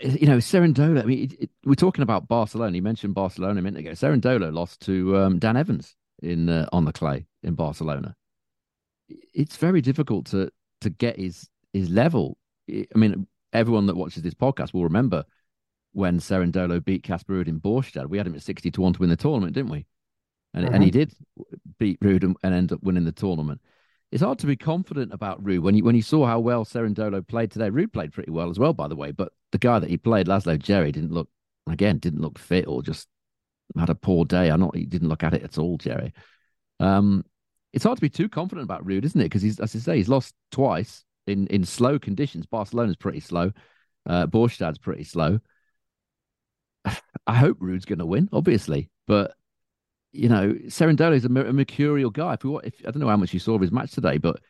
you 0.00 0.26
know, 0.26 0.38
Cerundolo. 0.38 1.02
I 1.02 1.04
mean, 1.04 1.24
it, 1.24 1.42
it, 1.42 1.50
we're 1.64 1.74
talking 1.74 2.02
about 2.02 2.28
Barcelona. 2.28 2.74
You 2.74 2.82
mentioned 2.82 3.14
Barcelona 3.14 3.60
a 3.60 3.62
minute 3.62 3.80
ago. 3.80 3.90
Cerundolo 3.90 4.52
lost 4.52 4.80
to 4.82 5.16
um, 5.16 5.38
Dan 5.38 5.56
Evans 5.56 5.94
in 6.22 6.48
uh, 6.48 6.66
on 6.72 6.84
the 6.84 6.92
clay 6.92 7.26
in 7.42 7.54
Barcelona. 7.54 8.16
It's 9.08 9.56
very 9.56 9.80
difficult 9.80 10.26
to 10.26 10.50
to 10.80 10.90
get 10.90 11.18
his 11.18 11.48
his 11.72 11.90
level. 11.90 12.38
I 12.70 12.86
mean, 12.94 13.26
everyone 13.52 13.86
that 13.86 13.96
watches 13.96 14.22
this 14.22 14.34
podcast 14.34 14.74
will 14.74 14.84
remember 14.84 15.24
when 15.92 16.18
Cerundolo 16.18 16.84
beat 16.84 17.02
Casper 17.02 17.34
Ruud 17.34 17.48
in 17.48 17.60
Båstad. 17.60 18.08
We 18.08 18.18
had 18.18 18.26
him 18.26 18.34
at 18.34 18.42
sixty 18.42 18.70
to 18.72 18.80
one 18.80 18.92
to 18.92 19.00
win 19.00 19.10
the 19.10 19.16
tournament, 19.16 19.54
didn't 19.54 19.70
we? 19.70 19.86
And 20.54 20.64
mm-hmm. 20.64 20.74
and 20.74 20.84
he 20.84 20.90
did 20.90 21.12
beat 21.78 22.00
Ruud 22.00 22.22
and, 22.22 22.36
and 22.42 22.54
end 22.54 22.72
up 22.72 22.82
winning 22.82 23.04
the 23.04 23.12
tournament. 23.12 23.60
It's 24.12 24.22
hard 24.22 24.38
to 24.40 24.46
be 24.46 24.56
confident 24.56 25.12
about 25.12 25.42
Ruud 25.42 25.60
when 25.60 25.74
you 25.74 25.84
when 25.84 25.96
you 25.96 26.02
saw 26.02 26.26
how 26.26 26.40
well 26.40 26.64
Cerundolo 26.64 27.26
played 27.26 27.50
today. 27.50 27.70
Ruud 27.70 27.92
played 27.92 28.12
pretty 28.12 28.30
well 28.30 28.50
as 28.50 28.58
well, 28.58 28.72
by 28.72 28.88
the 28.88 28.96
way. 28.96 29.12
But 29.12 29.32
the 29.52 29.58
guy 29.58 29.78
that 29.78 29.90
he 29.90 29.98
played, 29.98 30.26
Laslo 30.26 30.58
Djere, 30.58 30.92
didn't 30.92 31.12
look 31.12 31.28
again 31.68 31.98
didn't 31.98 32.20
look 32.20 32.38
fit 32.38 32.66
or 32.68 32.82
just 32.82 33.08
had 33.76 33.90
a 33.90 33.94
poor 33.94 34.24
day. 34.24 34.50
I 34.50 34.56
not 34.56 34.76
he 34.76 34.86
didn't 34.86 35.08
look 35.08 35.24
at 35.24 35.34
it 35.34 35.42
at 35.42 35.58
all, 35.58 35.78
Djere. 35.78 36.12
Um, 36.78 37.24
it's 37.72 37.84
hard 37.84 37.96
to 37.98 38.02
be 38.02 38.08
too 38.08 38.28
confident 38.28 38.64
about 38.64 38.86
Ruud, 38.86 39.04
isn't 39.04 39.20
it? 39.20 39.24
Because 39.24 39.42
he's, 39.42 39.60
as 39.60 39.74
I 39.74 39.78
say, 39.78 39.96
he's 39.96 40.08
lost 40.08 40.34
twice 40.50 41.04
in 41.26 41.46
in 41.48 41.64
slow 41.64 41.98
conditions. 41.98 42.46
Barcelona's 42.46 42.96
pretty 42.96 43.20
slow. 43.20 43.52
Uh, 44.06 44.26
Båstad's 44.26 44.78
pretty 44.78 45.04
slow. 45.04 45.40
I 47.26 47.34
hope 47.34 47.58
Ruud's 47.58 47.84
going 47.84 47.98
to 47.98 48.06
win, 48.06 48.28
obviously, 48.32 48.90
but 49.06 49.34
you 50.12 50.28
know, 50.28 50.54
Cerundolo 50.66 51.14
is 51.14 51.24
a, 51.24 51.28
a, 51.28 51.52
mercurial 51.52 52.10
guy. 52.10 52.34
If, 52.34 52.44
we, 52.44 52.58
if 52.64 52.74
I 52.86 52.90
don't 52.90 53.00
know 53.00 53.08
how 53.08 53.16
much 53.18 53.34
you 53.34 53.40
saw 53.40 53.54
of 53.54 53.60
his 53.60 53.72
match 53.72 53.90
today, 53.92 54.16
but 54.16 54.40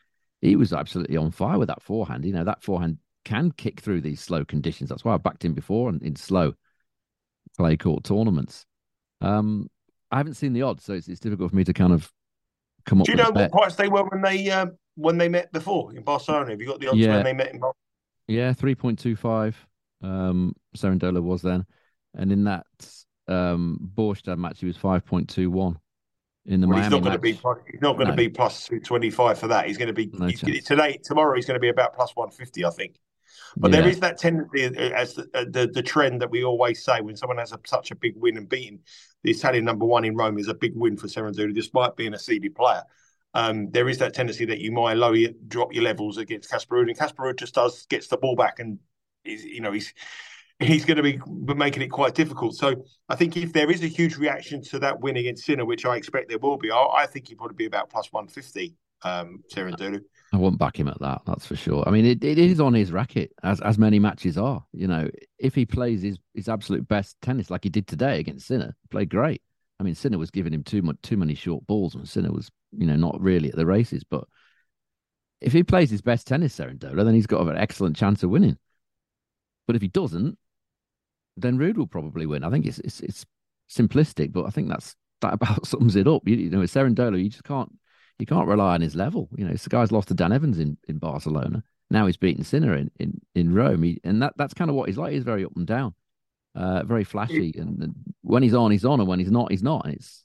he 0.40 0.54
was 0.54 0.72
absolutely 0.72 1.16
on 1.16 1.32
fire 1.32 1.58
with 1.58 1.68
that 1.68 1.82
forehand. 1.82 2.24
You 2.24 2.32
know, 2.32 2.44
that 2.44 2.62
forehand 2.62 2.98
can 3.24 3.50
kick 3.52 3.80
through 3.80 4.02
these 4.02 4.20
slow 4.20 4.44
conditions. 4.44 4.88
That's 4.88 5.04
why 5.04 5.14
I 5.14 5.18
backed 5.18 5.44
him 5.44 5.54
before 5.54 5.90
in, 5.90 6.00
in 6.02 6.14
slow 6.14 6.54
clay 7.56 7.76
court 7.76 8.04
tournaments. 8.04 8.66
Um, 9.20 9.68
I 10.10 10.18
haven't 10.18 10.34
seen 10.34 10.52
the 10.52 10.62
odds, 10.62 10.84
so 10.84 10.92
it's, 10.92 11.08
it's 11.08 11.20
difficult 11.20 11.50
for 11.50 11.56
me 11.56 11.64
to 11.64 11.72
kind 11.72 11.92
of 11.92 12.12
come 12.86 13.00
up. 13.00 13.06
Do 13.06 13.12
you 13.12 13.18
know 13.18 13.30
what 13.30 13.52
price 13.52 13.74
they 13.76 13.88
were 13.88 14.04
when 14.04 14.22
they 14.22 14.48
uh, 14.50 14.66
when 14.94 15.18
they 15.18 15.28
met 15.28 15.52
before 15.52 15.94
in 15.94 16.02
Barcelona? 16.02 16.50
Have 16.50 16.60
you 16.60 16.66
got 16.66 16.80
the 16.80 16.88
odds 16.88 16.98
yeah. 16.98 17.16
when 17.16 17.24
they 17.24 17.32
met 17.32 17.52
in 17.52 17.60
Barcelona? 17.60 17.74
Yeah, 18.28 18.52
three 18.52 18.74
point 18.74 18.98
two 18.98 19.16
five. 19.16 19.56
Um, 20.02 20.54
Cerundolo 20.76 21.22
was 21.22 21.42
then, 21.42 21.66
and 22.14 22.32
in 22.32 22.44
that 22.44 22.66
um, 23.28 23.90
Båstad 23.94 24.38
match, 24.38 24.60
he 24.60 24.66
was 24.66 24.76
five 24.76 25.04
point 25.04 25.28
two 25.28 25.50
one. 25.50 25.78
In 26.46 26.60
the 26.60 26.68
well, 26.68 26.78
Miami 26.78 26.84
he's 26.84 26.90
not 26.92 27.02
going 27.02 27.12
to 27.12 27.18
be. 27.18 27.32
He's 27.32 27.80
not 27.80 27.96
going 27.96 28.06
no. 28.06 28.12
to 28.12 28.16
be 28.16 28.28
plus 28.28 28.66
two 28.66 28.80
twenty 28.80 29.10
five 29.10 29.38
for 29.38 29.48
that. 29.48 29.66
He's 29.66 29.76
going 29.76 29.88
to 29.88 29.92
be 29.92 30.10
no 30.12 30.28
today. 30.30 30.98
Tomorrow, 31.02 31.34
he's 31.34 31.46
going 31.46 31.56
to 31.56 31.60
be 31.60 31.70
about 31.70 31.94
plus 31.94 32.14
one 32.14 32.30
fifty, 32.30 32.64
I 32.64 32.70
think. 32.70 32.96
But 33.56 33.70
yeah. 33.70 33.80
there 33.80 33.90
is 33.90 34.00
that 34.00 34.18
tendency, 34.18 34.66
uh, 34.66 34.90
as 34.90 35.14
the, 35.14 35.28
uh, 35.34 35.44
the, 35.48 35.70
the 35.72 35.82
trend 35.82 36.20
that 36.20 36.30
we 36.30 36.44
always 36.44 36.84
say, 36.84 37.00
when 37.00 37.16
someone 37.16 37.38
has 37.38 37.52
a, 37.52 37.58
such 37.66 37.90
a 37.90 37.96
big 37.96 38.14
win 38.16 38.36
and 38.36 38.48
beating 38.48 38.80
the 39.22 39.30
Italian 39.30 39.64
number 39.64 39.86
one 39.86 40.04
in 40.04 40.14
Rome 40.14 40.38
is 40.38 40.48
a 40.48 40.54
big 40.54 40.72
win 40.74 40.96
for 40.96 41.06
Cerundolo, 41.06 41.54
despite 41.54 41.96
being 41.96 42.14
a 42.14 42.18
seeded 42.18 42.54
player. 42.54 42.82
Um, 43.34 43.70
there 43.70 43.88
is 43.88 43.98
that 43.98 44.14
tendency 44.14 44.44
that 44.46 44.60
you 44.60 44.72
might 44.72 44.96
lower 44.96 45.14
your, 45.14 45.32
drop 45.48 45.74
your 45.74 45.84
levels 45.84 46.16
against 46.16 46.50
Casper 46.50 46.76
Ruud, 46.76 46.88
and 46.88 46.98
Casper 46.98 47.24
Ruud 47.24 47.38
just 47.38 47.54
does 47.54 47.86
gets 47.86 48.08
the 48.08 48.16
ball 48.16 48.36
back, 48.36 48.58
and 48.58 48.78
is 49.24 49.44
you 49.44 49.60
know 49.60 49.72
he's 49.72 49.92
he's 50.58 50.84
going 50.84 50.96
to 50.96 51.02
be 51.02 51.18
making 51.54 51.82
it 51.82 51.88
quite 51.88 52.14
difficult. 52.14 52.54
So 52.54 52.84
I 53.08 53.16
think 53.16 53.36
if 53.36 53.52
there 53.52 53.70
is 53.70 53.82
a 53.82 53.88
huge 53.88 54.16
reaction 54.16 54.62
to 54.64 54.78
that 54.78 55.00
win 55.00 55.16
against 55.16 55.44
Sinner, 55.44 55.66
which 55.66 55.84
I 55.84 55.96
expect 55.96 56.28
there 56.28 56.38
will 56.38 56.56
be, 56.56 56.70
I, 56.70 56.76
I 56.78 57.06
think 57.06 57.28
he'd 57.28 57.36
probably 57.36 57.56
be 57.56 57.66
about 57.66 57.90
plus 57.90 58.10
one 58.12 58.28
fifty. 58.28 58.74
Um, 59.02 59.44
Cerundolo. 59.54 60.00
I 60.32 60.38
won't 60.38 60.58
back 60.58 60.78
him 60.78 60.88
at 60.88 61.00
that. 61.00 61.22
That's 61.24 61.46
for 61.46 61.56
sure. 61.56 61.84
I 61.86 61.90
mean, 61.90 62.04
it, 62.04 62.22
it 62.24 62.38
is 62.38 62.60
on 62.60 62.74
his 62.74 62.92
racket, 62.92 63.32
as 63.42 63.60
as 63.60 63.78
many 63.78 63.98
matches 63.98 64.36
are. 64.36 64.64
You 64.72 64.88
know, 64.88 65.08
if 65.38 65.54
he 65.54 65.64
plays 65.64 66.02
his 66.02 66.18
his 66.34 66.48
absolute 66.48 66.86
best 66.88 67.16
tennis 67.22 67.50
like 67.50 67.64
he 67.64 67.70
did 67.70 67.86
today 67.86 68.18
against 68.18 68.46
Sinner, 68.46 68.76
played 68.90 69.10
great. 69.10 69.42
I 69.78 69.82
mean, 69.82 69.94
Sinner 69.94 70.18
was 70.18 70.30
giving 70.30 70.52
him 70.52 70.64
too 70.64 70.82
much 70.82 70.96
too 71.02 71.16
many 71.16 71.34
short 71.34 71.66
balls, 71.66 71.94
and 71.94 72.08
Sinner 72.08 72.32
was 72.32 72.50
you 72.72 72.86
know 72.86 72.96
not 72.96 73.20
really 73.20 73.50
at 73.50 73.56
the 73.56 73.66
races. 73.66 74.02
But 74.04 74.24
if 75.40 75.52
he 75.52 75.62
plays 75.62 75.90
his 75.90 76.02
best 76.02 76.26
tennis, 76.26 76.56
Cerundolo, 76.56 77.04
then 77.04 77.14
he's 77.14 77.26
got 77.26 77.46
an 77.46 77.56
excellent 77.56 77.96
chance 77.96 78.22
of 78.22 78.30
winning. 78.30 78.58
But 79.66 79.76
if 79.76 79.82
he 79.82 79.88
doesn't, 79.88 80.38
then 81.36 81.58
Ruud 81.58 81.76
will 81.76 81.86
probably 81.86 82.26
win. 82.26 82.42
I 82.44 82.50
think 82.50 82.66
it's 82.66 82.78
it's, 82.80 83.00
it's 83.00 83.26
simplistic, 83.70 84.32
but 84.32 84.46
I 84.46 84.50
think 84.50 84.68
that's 84.68 84.96
that 85.20 85.34
about 85.40 85.66
sums 85.66 85.94
it 85.94 86.08
up. 86.08 86.26
You, 86.26 86.36
you 86.36 86.50
know, 86.50 86.60
with 86.60 86.72
Cerundolo, 86.72 87.22
you 87.22 87.28
just 87.28 87.44
can't 87.44 87.72
you 88.18 88.26
can't 88.26 88.48
rely 88.48 88.74
on 88.74 88.80
his 88.80 88.94
level. 88.94 89.28
You 89.36 89.44
know, 89.44 89.52
this 89.52 89.68
guy's 89.68 89.92
lost 89.92 90.08
to 90.08 90.14
Dan 90.14 90.32
Evans 90.32 90.58
in, 90.58 90.78
in 90.88 90.98
Barcelona. 90.98 91.62
Now 91.90 92.06
he's 92.06 92.16
beaten 92.16 92.44
Sinner 92.44 92.74
in, 92.74 92.90
in, 92.98 93.20
in 93.34 93.54
Rome. 93.54 93.82
He, 93.82 94.00
and 94.04 94.22
that, 94.22 94.34
that's 94.36 94.54
kind 94.54 94.70
of 94.70 94.76
what 94.76 94.88
he's 94.88 94.98
like. 94.98 95.12
He's 95.12 95.22
very 95.22 95.44
up 95.44 95.54
and 95.56 95.66
down, 95.66 95.94
uh, 96.54 96.82
very 96.84 97.04
flashy. 97.04 97.54
And, 97.56 97.82
and, 97.82 97.94
when 98.22 98.42
he's 98.42 98.54
on, 98.54 98.70
he's 98.70 98.84
on. 98.84 99.00
And 99.00 99.08
when 99.08 99.18
he's 99.18 99.30
not, 99.30 99.50
he's 99.50 99.62
not. 99.62 99.84
And 99.84 99.94
it's, 99.94 100.24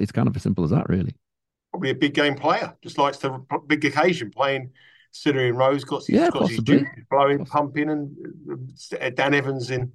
it's 0.00 0.12
kind 0.12 0.26
of 0.26 0.34
as 0.34 0.42
simple 0.42 0.64
as 0.64 0.70
that, 0.70 0.88
really. 0.88 1.14
Probably 1.70 1.90
a 1.90 1.94
big 1.94 2.14
game 2.14 2.34
player. 2.34 2.74
Just 2.82 2.98
likes 2.98 3.18
the 3.18 3.38
big 3.66 3.84
occasion 3.84 4.30
playing 4.30 4.70
Sinner 5.12 5.46
in 5.46 5.56
Rose. 5.56 5.84
Got 5.84 6.06
his, 6.06 6.08
yeah, 6.08 6.30
got 6.30 6.48
his 6.48 6.58
juice 6.60 6.88
blowing, 7.10 7.44
pumping. 7.44 7.90
And 7.90 8.70
uh, 9.00 9.10
Dan 9.10 9.34
Evans 9.34 9.70
in 9.70 9.92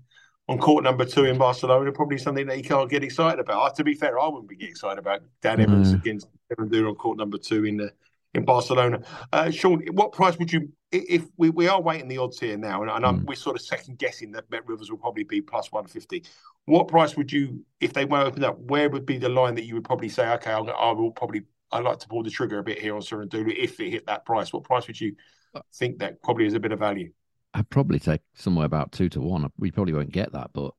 on 0.50 0.58
court 0.58 0.84
number 0.84 1.06
two 1.06 1.26
in 1.26 1.38
Barcelona, 1.38 1.92
probably 1.92 2.18
something 2.18 2.48
that 2.48 2.58
he 2.58 2.62
can't 2.62 2.90
get 2.90 3.04
excited 3.04 3.40
about. 3.40 3.62
Uh, 3.62 3.74
to 3.76 3.84
be 3.84 3.94
fair, 3.94 4.20
I 4.20 4.28
wouldn't 4.28 4.50
be 4.50 4.56
getting 4.56 4.72
excited 4.72 5.00
about 5.00 5.22
Dan 5.42 5.62
Evans 5.62 5.94
mm. 5.94 5.96
against 5.96 6.28
Kevin 6.50 6.70
Durr 6.70 6.88
on 6.88 6.96
court 6.96 7.18
number 7.18 7.38
two 7.38 7.66
in 7.66 7.78
the 7.78 7.94
in 8.34 8.44
Barcelona. 8.44 9.02
Uh, 9.32 9.52
Sean, 9.52 9.86
what 9.94 10.12
price 10.12 10.38
would 10.40 10.52
you, 10.52 10.70
if 10.92 11.26
we, 11.38 11.50
we 11.50 11.68
are 11.68 11.82
waiting 11.82 12.08
the 12.08 12.18
odds 12.18 12.40
here 12.40 12.58
now, 12.58 12.82
and, 12.82 12.92
and 12.92 13.22
mm. 13.22 13.26
we're 13.26 13.36
sort 13.36 13.56
of 13.56 13.62
second 13.62 14.00
guessing 14.00 14.32
that 14.32 14.50
Bet 14.50 14.68
Rivers 14.68 14.90
will 14.90 14.98
probably 14.98 15.24
be 15.24 15.40
plus 15.40 15.72
150. 15.72 16.24
What 16.66 16.88
price 16.88 17.16
would 17.16 17.32
you, 17.32 17.64
if 17.80 17.94
they 17.94 18.06
were 18.06 18.22
open 18.22 18.44
up, 18.44 18.60
where 18.60 18.90
would 18.90 19.06
be 19.06 19.18
the 19.18 19.30
line 19.30 19.56
that 19.56 19.66
you 19.66 19.76
would 19.76 19.84
probably 19.84 20.10
say, 20.10 20.28
okay, 20.34 20.52
I'll, 20.52 20.70
I 20.70 20.92
will 20.92 21.12
probably, 21.12 21.44
I'd 21.72 21.84
like 21.84 22.00
to 22.00 22.08
pull 22.08 22.24
the 22.24 22.30
trigger 22.32 22.60
a 22.60 22.64
bit 22.64 22.80
here 22.80 22.96
on 22.96 23.02
Cerundolo 23.02 23.54
if 23.56 23.80
it 23.80 23.92
hit 23.92 24.08
that 24.08 24.26
price? 24.26 24.52
What 24.52 24.64
price 24.64 24.88
would 24.88 25.00
you 25.00 25.16
uh, 25.54 25.62
think 25.76 26.00
that 26.00 26.22
probably 26.24 26.48
is 26.48 26.54
a 26.54 26.60
bit 26.60 26.72
of 26.72 26.80
value? 26.80 27.12
I'd 27.54 27.70
probably 27.70 28.00
take 28.00 28.22
somewhere 28.34 28.66
about 28.66 28.92
two 28.92 29.10
to 29.10 29.22
one. 29.22 29.50
We 29.58 29.72
probably 29.72 29.94
won't 29.94 30.12
get 30.12 30.32
that, 30.34 30.52
but 30.54 30.74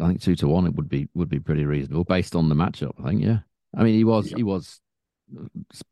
I 0.00 0.06
think 0.06 0.22
two 0.22 0.36
to 0.36 0.48
one 0.48 0.66
it 0.66 0.74
would 0.74 0.88
be 0.88 1.08
would 1.14 1.28
be 1.28 1.40
pretty 1.40 1.64
reasonable 1.64 2.04
based 2.04 2.34
on 2.34 2.48
the 2.48 2.54
matchup. 2.54 2.92
I 3.02 3.08
think, 3.08 3.22
yeah. 3.22 3.40
I 3.76 3.82
mean, 3.82 3.94
he 3.94 4.04
was 4.04 4.30
he 4.30 4.42
was 4.42 4.80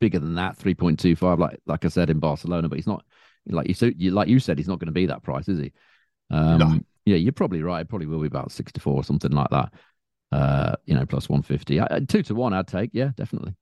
bigger 0.01 0.19
than 0.19 0.37
that, 0.37 0.57
three 0.57 0.75
point 0.75 0.99
two 0.99 1.17
five, 1.17 1.39
like 1.39 1.61
like 1.67 1.85
I 1.85 1.89
said 1.89 2.09
in 2.09 2.19
Barcelona, 2.19 2.69
but 2.69 2.79
he's 2.79 2.87
not 2.87 3.05
like 3.47 3.69
you 3.69 4.11
like 4.11 4.29
you 4.29 4.39
said, 4.39 4.59
he's 4.59 4.69
not 4.69 4.79
going 4.79 4.87
to 4.87 4.93
be 4.93 5.07
that 5.07 5.23
price, 5.23 5.49
is 5.49 5.59
he? 5.59 5.73
Um, 6.31 6.59
no. 6.59 6.81
Yeah, 7.05 7.17
you're 7.17 7.33
probably 7.33 7.63
right. 7.63 7.83
It 7.83 7.89
probably 7.89 8.07
will 8.07 8.21
be 8.21 8.27
about 8.27 8.51
sixty 8.51 8.81
four 8.81 8.95
or 8.95 9.05
something 9.05 9.31
like 9.31 9.51
that. 9.51 9.73
Uh, 10.33 10.75
you 10.87 10.95
know, 10.95 11.07
plus 11.07 11.29
one 11.29 11.43
fifty. 11.43 11.81
Two 12.09 12.23
to 12.25 12.35
one, 12.35 12.53
I'd 12.53 12.67
take. 12.67 12.91
Yeah, 12.93 13.11
definitely. 13.17 13.55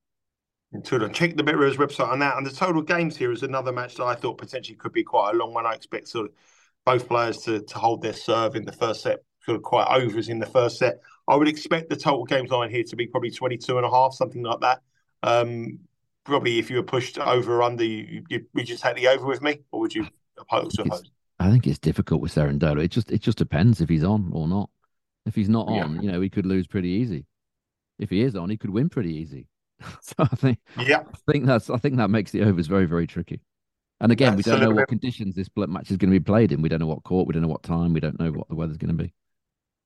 To 0.83 1.09
check 1.09 1.37
the 1.37 1.45
BetRivers 1.45 1.77
website 1.77 2.09
on 2.09 2.19
that. 2.19 2.37
And 2.37 2.45
the 2.45 2.51
total 2.51 2.83
games 2.83 3.17
here 3.17 3.31
is 3.31 3.43
another 3.43 3.73
match 3.73 3.95
that 3.97 4.05
I 4.05 4.15
thought 4.15 4.39
potentially 4.39 4.77
could 4.77 4.93
be 4.93 5.05
quite 5.05 5.33
a 5.33 5.37
long 5.37 5.55
one. 5.55 5.67
I 5.67 5.73
expect 5.73 6.09
sort 6.09 6.27
of 6.27 6.33
both 6.85 7.09
players 7.09 7.39
to, 7.43 7.61
to 7.61 7.79
hold 7.79 8.03
their 8.03 8.13
serve 8.13 8.57
in 8.57 8.65
the 8.65 8.73
first 8.73 9.03
set, 9.03 9.21
sort 9.45 9.57
of 9.57 9.63
quite 9.63 9.87
overs 9.89 10.29
in 10.29 10.41
the 10.41 10.47
first 10.47 10.79
set. 10.79 11.01
I 11.29 11.37
would 11.37 11.49
expect 11.49 11.91
the 11.91 11.97
total 11.97 12.25
games 12.25 12.51
line 12.51 12.71
here 12.71 12.83
to 12.85 12.97
be 12.97 13.07
probably 13.07 13.31
22 13.31 13.77
and 13.77 13.87
a 13.87 13.91
half, 13.91 14.15
something 14.15 14.43
like 14.43 14.61
that. 14.61 14.83
Um, 15.23 15.79
probably 16.25 16.59
if 16.59 16.71
you 16.71 16.77
were 16.77 16.83
pushed 16.83 17.19
over 17.19 17.57
or 17.57 17.63
under, 17.63 17.85
you, 17.85 18.25
you, 18.29 18.45
would 18.55 18.69
you 18.69 18.77
take 18.77 18.97
the 18.97 19.09
over 19.09 19.27
with 19.27 19.43
me 19.43 19.61
or 19.71 19.81
would 19.81 19.95
you 19.95 20.07
oppose? 20.39 20.79
oppose? 20.79 21.11
I 21.39 21.51
think 21.51 21.67
it's 21.67 21.79
difficult 21.79 22.21
with 22.21 22.35
Cerundolo. 22.35 22.83
It 22.83 22.89
just 22.89 23.11
it 23.11 23.21
just 23.21 23.39
depends 23.39 23.81
if 23.81 23.89
he's 23.89 24.05
on 24.05 24.31
or 24.33 24.49
not. 24.49 24.71
If 25.27 25.35
he's 25.35 25.49
not 25.49 25.69
on, 25.69 25.97
yeah. 25.97 26.01
you 26.03 26.13
know, 26.13 26.21
he 26.21 26.29
could 26.29 26.47
lose 26.47 26.67
pretty 26.67 26.89
easy. 26.89 27.27
If 27.99 28.11
he 28.11 28.23
is 28.23 28.37
on, 28.37 28.51
he 28.51 28.57
could 28.57 28.71
win 28.71 28.89
pretty 28.89 29.15
easy. 29.15 29.47
so 30.01 30.15
I 30.19 30.37
think, 30.37 30.59
yeah, 30.79 31.01
I 31.01 31.33
think 31.33 31.47
that's 31.47 31.71
I 31.71 31.77
think 31.77 31.97
that 31.97 32.09
makes 32.09 32.31
the 32.31 32.43
overs 32.43 32.67
very 32.67 32.87
very 32.87 33.07
tricky. 33.07 33.41
And 34.01 34.13
again, 34.13 34.37
we 34.37 34.43
don't 34.43 34.61
know 34.61 34.71
what 34.71 34.89
conditions 34.89 35.35
this 35.35 35.49
match 35.57 35.91
is 35.91 35.97
going 35.97 36.13
to 36.13 36.19
be 36.19 36.23
played 36.23 36.53
in. 36.53 36.61
We 36.61 36.69
don't 36.69 36.81
know 36.81 36.87
what 36.87 37.05
court, 37.05 37.27
we 37.27 37.33
don't 37.33 37.43
know 37.43 37.49
what 37.49 37.63
time, 37.63 37.93
we 37.93 38.01
don't 38.01 38.19
know 38.19 38.33
what 38.33 38.49
the 38.49 38.55
weather's 38.55 38.77
going 38.77 38.97
to 38.97 39.03
be. 39.03 39.15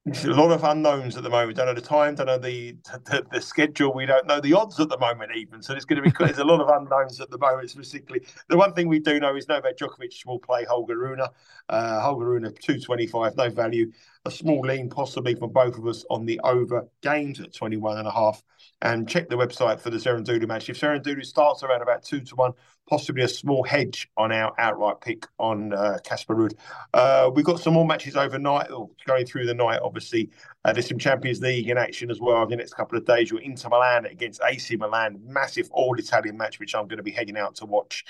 A 0.09 0.29
lot 0.29 0.51
of 0.51 0.65
unknowns 0.65 1.17
at 1.17 1.23
the 1.23 1.29
moment. 1.29 1.57
Don't 1.57 1.67
know 1.67 1.75
the 1.75 1.81
time, 1.81 2.15
don't 2.15 2.27
know 2.27 2.39
the, 2.39 2.77
the, 3.05 3.27
the 3.31 3.41
schedule. 3.41 3.93
We 3.93 4.07
don't 4.07 4.27
know 4.27 4.41
the 4.41 4.55
odds 4.55 4.81
at 4.81 4.89
the 4.89 4.99
moment, 4.99 5.33
even. 5.37 5.61
So 5.61 5.73
there's 5.73 5.85
going 5.85 6.03
to 6.03 6.11
be 6.11 6.17
there's 6.19 6.39
a 6.39 6.45
lot 6.45 6.61
of 6.61 6.69
unknowns 6.69 7.21
at 7.21 7.31
the 7.31 7.39
moment. 7.39 7.69
Specifically, 7.71 8.23
the 8.49 8.57
one 8.57 8.73
thing 8.73 8.89
we 8.89 9.01
do 9.01 9.21
know 9.21 9.37
is 9.37 9.49
Novak 9.49 9.77
Djokovic 9.77 10.25
will 10.25 10.39
play 10.39 10.65
Holger 10.65 10.97
Rune. 10.97 11.21
Uh, 11.69 12.01
Holger 12.01 12.27
Rune, 12.27 12.55
two 12.63 12.81
twenty 12.81 13.07
five, 13.07 13.37
no 13.37 13.51
value. 13.51 13.91
A 14.25 14.31
small 14.31 14.61
lean 14.61 14.89
possibly 14.89 15.35
from 15.35 15.53
both 15.53 15.77
of 15.77 15.87
us 15.87 16.05
on 16.11 16.27
the 16.27 16.41
over 16.43 16.89
games 17.03 17.41
at 17.41 17.55
21 17.55 17.99
and 17.99 18.07
a 18.07 18.11
half. 18.11 18.43
And 18.83 19.09
check 19.09 19.29
the 19.29 19.37
website 19.37 19.81
for 19.81 19.91
the 19.91 19.97
Cerundolo 19.97 20.47
match. 20.47 20.69
If 20.69 20.79
Cerundolo 20.79 21.25
starts 21.25 21.63
around 21.63 21.83
about 21.83 22.03
two 22.03 22.21
to 22.21 22.35
one, 22.35 22.53
possibly 22.89 23.23
a 23.23 23.29
small 23.29 23.63
hedge 23.63 24.09
on 24.17 24.33
our 24.33 24.53
outright 24.59 25.01
pick 25.01 25.27
on 25.39 25.71
Casper 26.05 26.35
uh, 26.35 26.37
Ruud. 26.37 26.55
Uh, 26.95 27.31
we've 27.35 27.45
got 27.45 27.61
some 27.61 27.75
more 27.75 27.87
matches 27.87 28.17
overnight, 28.17 28.69
going 29.07 29.27
through 29.27 29.47
the 29.47 29.55
night, 29.55 29.81
obviously. 29.83 30.31
Uh, 30.65 30.73
there's 30.73 30.89
some 30.89 30.99
Champions 30.99 31.41
League 31.41 31.69
in 31.69 31.77
action 31.77 32.11
as 32.11 32.19
well 32.19 32.43
in 32.43 32.49
the 32.49 32.57
next 32.57 32.75
couple 32.75 32.97
of 32.97 33.05
days. 33.05 33.31
You're 33.31 33.41
Inter 33.41 33.69
Milan 33.69 34.07
against 34.07 34.41
AC 34.43 34.77
Milan, 34.77 35.21
massive 35.23 35.69
all 35.71 35.99
Italian 35.99 36.37
match, 36.37 36.59
which 36.59 36.75
I'm 36.75 36.89
going 36.89 36.97
to 36.97 37.03
be 37.03 37.11
heading 37.11 37.37
out 37.37 37.57
to 37.57 37.67
watch 37.67 38.05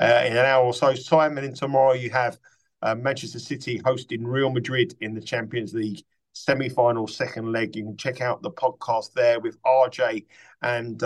uh, 0.00 0.24
in 0.26 0.32
an 0.32 0.44
hour 0.44 0.64
or 0.64 0.74
so's 0.74 1.06
time. 1.06 1.38
And 1.38 1.46
then 1.46 1.54
tomorrow 1.54 1.92
you 1.92 2.10
have 2.10 2.38
uh, 2.82 2.96
Manchester 2.96 3.38
City 3.38 3.80
hosting 3.84 4.26
Real 4.26 4.50
Madrid 4.50 4.94
in 5.00 5.14
the 5.14 5.20
Champions 5.20 5.74
League 5.74 6.02
semi-final 6.32 7.06
second 7.06 7.52
leg. 7.52 7.76
You 7.76 7.84
can 7.84 7.96
check 7.96 8.20
out 8.20 8.42
the 8.42 8.50
podcast 8.50 9.12
there 9.12 9.38
with 9.38 9.62
RJ 9.62 10.26
and 10.60 10.98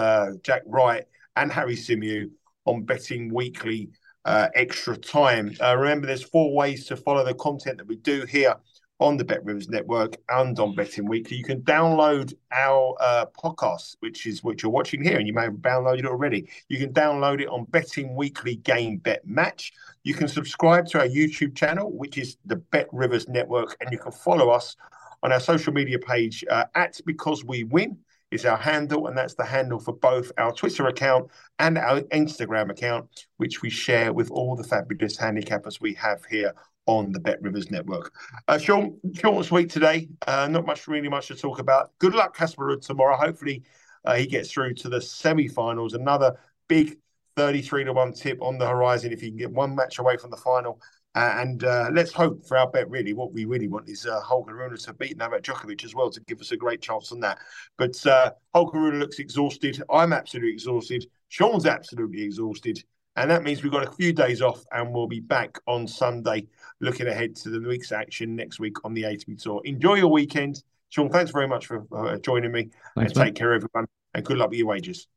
Jack 0.42 0.62
Wright 0.64 1.04
and 1.36 1.52
Harry 1.52 1.76
Symeou 1.76 2.30
on 2.68 2.82
Betting 2.82 3.32
Weekly 3.32 3.88
uh, 4.26 4.48
Extra 4.54 4.96
Time. 4.96 5.54
Uh, 5.60 5.74
remember, 5.76 6.06
there's 6.06 6.22
four 6.22 6.54
ways 6.54 6.84
to 6.86 6.96
follow 6.96 7.24
the 7.24 7.34
content 7.34 7.78
that 7.78 7.86
we 7.86 7.96
do 7.96 8.26
here 8.26 8.54
on 9.00 9.16
the 9.16 9.24
Bet 9.24 9.42
Rivers 9.42 9.70
Network 9.70 10.16
and 10.28 10.58
on 10.58 10.74
Betting 10.74 11.06
Weekly. 11.06 11.38
You 11.38 11.44
can 11.44 11.62
download 11.62 12.34
our 12.52 12.94
uh, 13.00 13.26
podcast, 13.42 13.96
which 14.00 14.26
is 14.26 14.44
what 14.44 14.62
you're 14.62 14.72
watching 14.72 15.02
here, 15.02 15.16
and 15.16 15.26
you 15.26 15.32
may 15.32 15.44
have 15.44 15.54
downloaded 15.54 16.00
it 16.00 16.06
already. 16.06 16.50
You 16.68 16.78
can 16.78 16.92
download 16.92 17.40
it 17.40 17.48
on 17.48 17.64
Betting 17.70 18.14
Weekly 18.14 18.56
Game 18.56 18.98
Bet 18.98 19.26
Match. 19.26 19.72
You 20.02 20.12
can 20.12 20.28
subscribe 20.28 20.86
to 20.88 20.98
our 20.98 21.08
YouTube 21.08 21.56
channel, 21.56 21.90
which 21.90 22.18
is 22.18 22.36
the 22.44 22.56
Bet 22.56 22.88
Rivers 22.92 23.28
Network, 23.28 23.76
and 23.80 23.90
you 23.90 23.98
can 23.98 24.12
follow 24.12 24.50
us 24.50 24.76
on 25.22 25.32
our 25.32 25.40
social 25.40 25.72
media 25.72 25.98
page 25.98 26.44
uh, 26.50 26.64
at 26.74 27.00
Because 27.06 27.44
We 27.44 27.64
Win 27.64 27.96
is 28.30 28.44
our 28.44 28.56
handle, 28.56 29.06
and 29.06 29.16
that's 29.16 29.34
the 29.34 29.44
handle 29.44 29.78
for 29.78 29.92
both 29.92 30.30
our 30.38 30.52
Twitter 30.52 30.86
account 30.86 31.30
and 31.58 31.78
our 31.78 32.00
Instagram 32.02 32.70
account, 32.70 33.26
which 33.38 33.62
we 33.62 33.70
share 33.70 34.12
with 34.12 34.30
all 34.30 34.54
the 34.54 34.64
fabulous 34.64 35.16
handicappers 35.16 35.80
we 35.80 35.94
have 35.94 36.24
here 36.26 36.54
on 36.86 37.12
the 37.12 37.20
Bet 37.20 37.40
Rivers 37.42 37.70
Network. 37.70 38.12
Uh, 38.48 38.58
Sean, 38.58 38.98
short 39.14 39.36
and 39.36 39.44
sweet 39.44 39.70
today. 39.70 40.08
Uh, 40.26 40.48
not 40.48 40.66
much, 40.66 40.88
really 40.88 41.08
much 41.08 41.28
to 41.28 41.34
talk 41.34 41.58
about. 41.58 41.92
Good 41.98 42.14
luck, 42.14 42.36
Casper 42.36 42.76
tomorrow. 42.76 43.16
Hopefully, 43.16 43.62
uh, 44.04 44.14
he 44.14 44.26
gets 44.26 44.50
through 44.50 44.74
to 44.74 44.88
the 44.88 45.00
semi-finals. 45.00 45.94
Another 45.94 46.38
big 46.66 46.98
33 47.36 47.84
to 47.84 47.92
1 47.92 48.12
tip 48.14 48.42
on 48.42 48.58
the 48.58 48.66
horizon 48.66 49.12
if 49.12 49.20
he 49.20 49.28
can 49.28 49.36
get 49.36 49.52
one 49.52 49.74
match 49.74 49.98
away 49.98 50.16
from 50.16 50.30
the 50.30 50.36
final. 50.36 50.80
Uh, 51.18 51.34
and 51.38 51.64
uh, 51.64 51.90
let's 51.92 52.12
hope 52.12 52.46
for 52.46 52.56
our 52.56 52.70
bet, 52.70 52.88
really, 52.88 53.12
what 53.12 53.32
we 53.32 53.44
really 53.44 53.66
want 53.66 53.88
is 53.88 54.06
uh, 54.06 54.20
Holger 54.20 54.54
Rune 54.54 54.76
to 54.76 54.94
beat 54.94 55.16
Novak 55.16 55.42
Djokovic 55.42 55.82
as 55.82 55.92
well 55.92 56.10
to 56.10 56.20
give 56.28 56.40
us 56.40 56.52
a 56.52 56.56
great 56.56 56.80
chance 56.80 57.10
on 57.10 57.18
that. 57.18 57.38
But 57.76 58.06
uh, 58.06 58.30
Holger 58.54 58.78
Rune 58.78 59.00
looks 59.00 59.18
exhausted. 59.18 59.82
I'm 59.90 60.12
absolutely 60.12 60.52
exhausted. 60.52 61.06
Sean's 61.26 61.66
absolutely 61.66 62.22
exhausted. 62.22 62.84
And 63.16 63.28
that 63.32 63.42
means 63.42 63.64
we've 63.64 63.72
got 63.72 63.88
a 63.88 63.90
few 63.90 64.12
days 64.12 64.40
off 64.42 64.62
and 64.70 64.94
we'll 64.94 65.08
be 65.08 65.18
back 65.18 65.58
on 65.66 65.88
Sunday 65.88 66.46
looking 66.80 67.08
ahead 67.08 67.34
to 67.36 67.50
the 67.50 67.66
week's 67.66 67.90
action 67.90 68.36
next 68.36 68.60
week 68.60 68.84
on 68.84 68.94
the 68.94 69.02
ATP 69.02 69.42
Tour. 69.42 69.60
Enjoy 69.64 69.94
your 69.94 70.12
weekend. 70.12 70.62
Sean, 70.90 71.10
thanks 71.10 71.32
very 71.32 71.48
much 71.48 71.66
for 71.66 71.84
uh, 71.90 72.16
joining 72.18 72.52
me. 72.52 72.68
Thanks, 72.94 73.10
and 73.10 73.16
man. 73.16 73.26
take 73.26 73.34
care, 73.34 73.54
everyone. 73.54 73.88
And 74.14 74.24
good 74.24 74.38
luck 74.38 74.50
with 74.50 74.58
your 74.60 74.68
wages. 74.68 75.08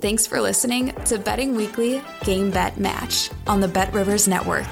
Thanks 0.00 0.26
for 0.26 0.40
listening 0.40 0.94
to 1.04 1.18
Betting 1.18 1.54
Weekly 1.54 2.02
Game 2.24 2.50
Bet 2.50 2.80
Match 2.80 3.30
on 3.46 3.60
the 3.60 3.68
Bet 3.68 3.92
Rivers 3.92 4.26
Network. 4.26 4.66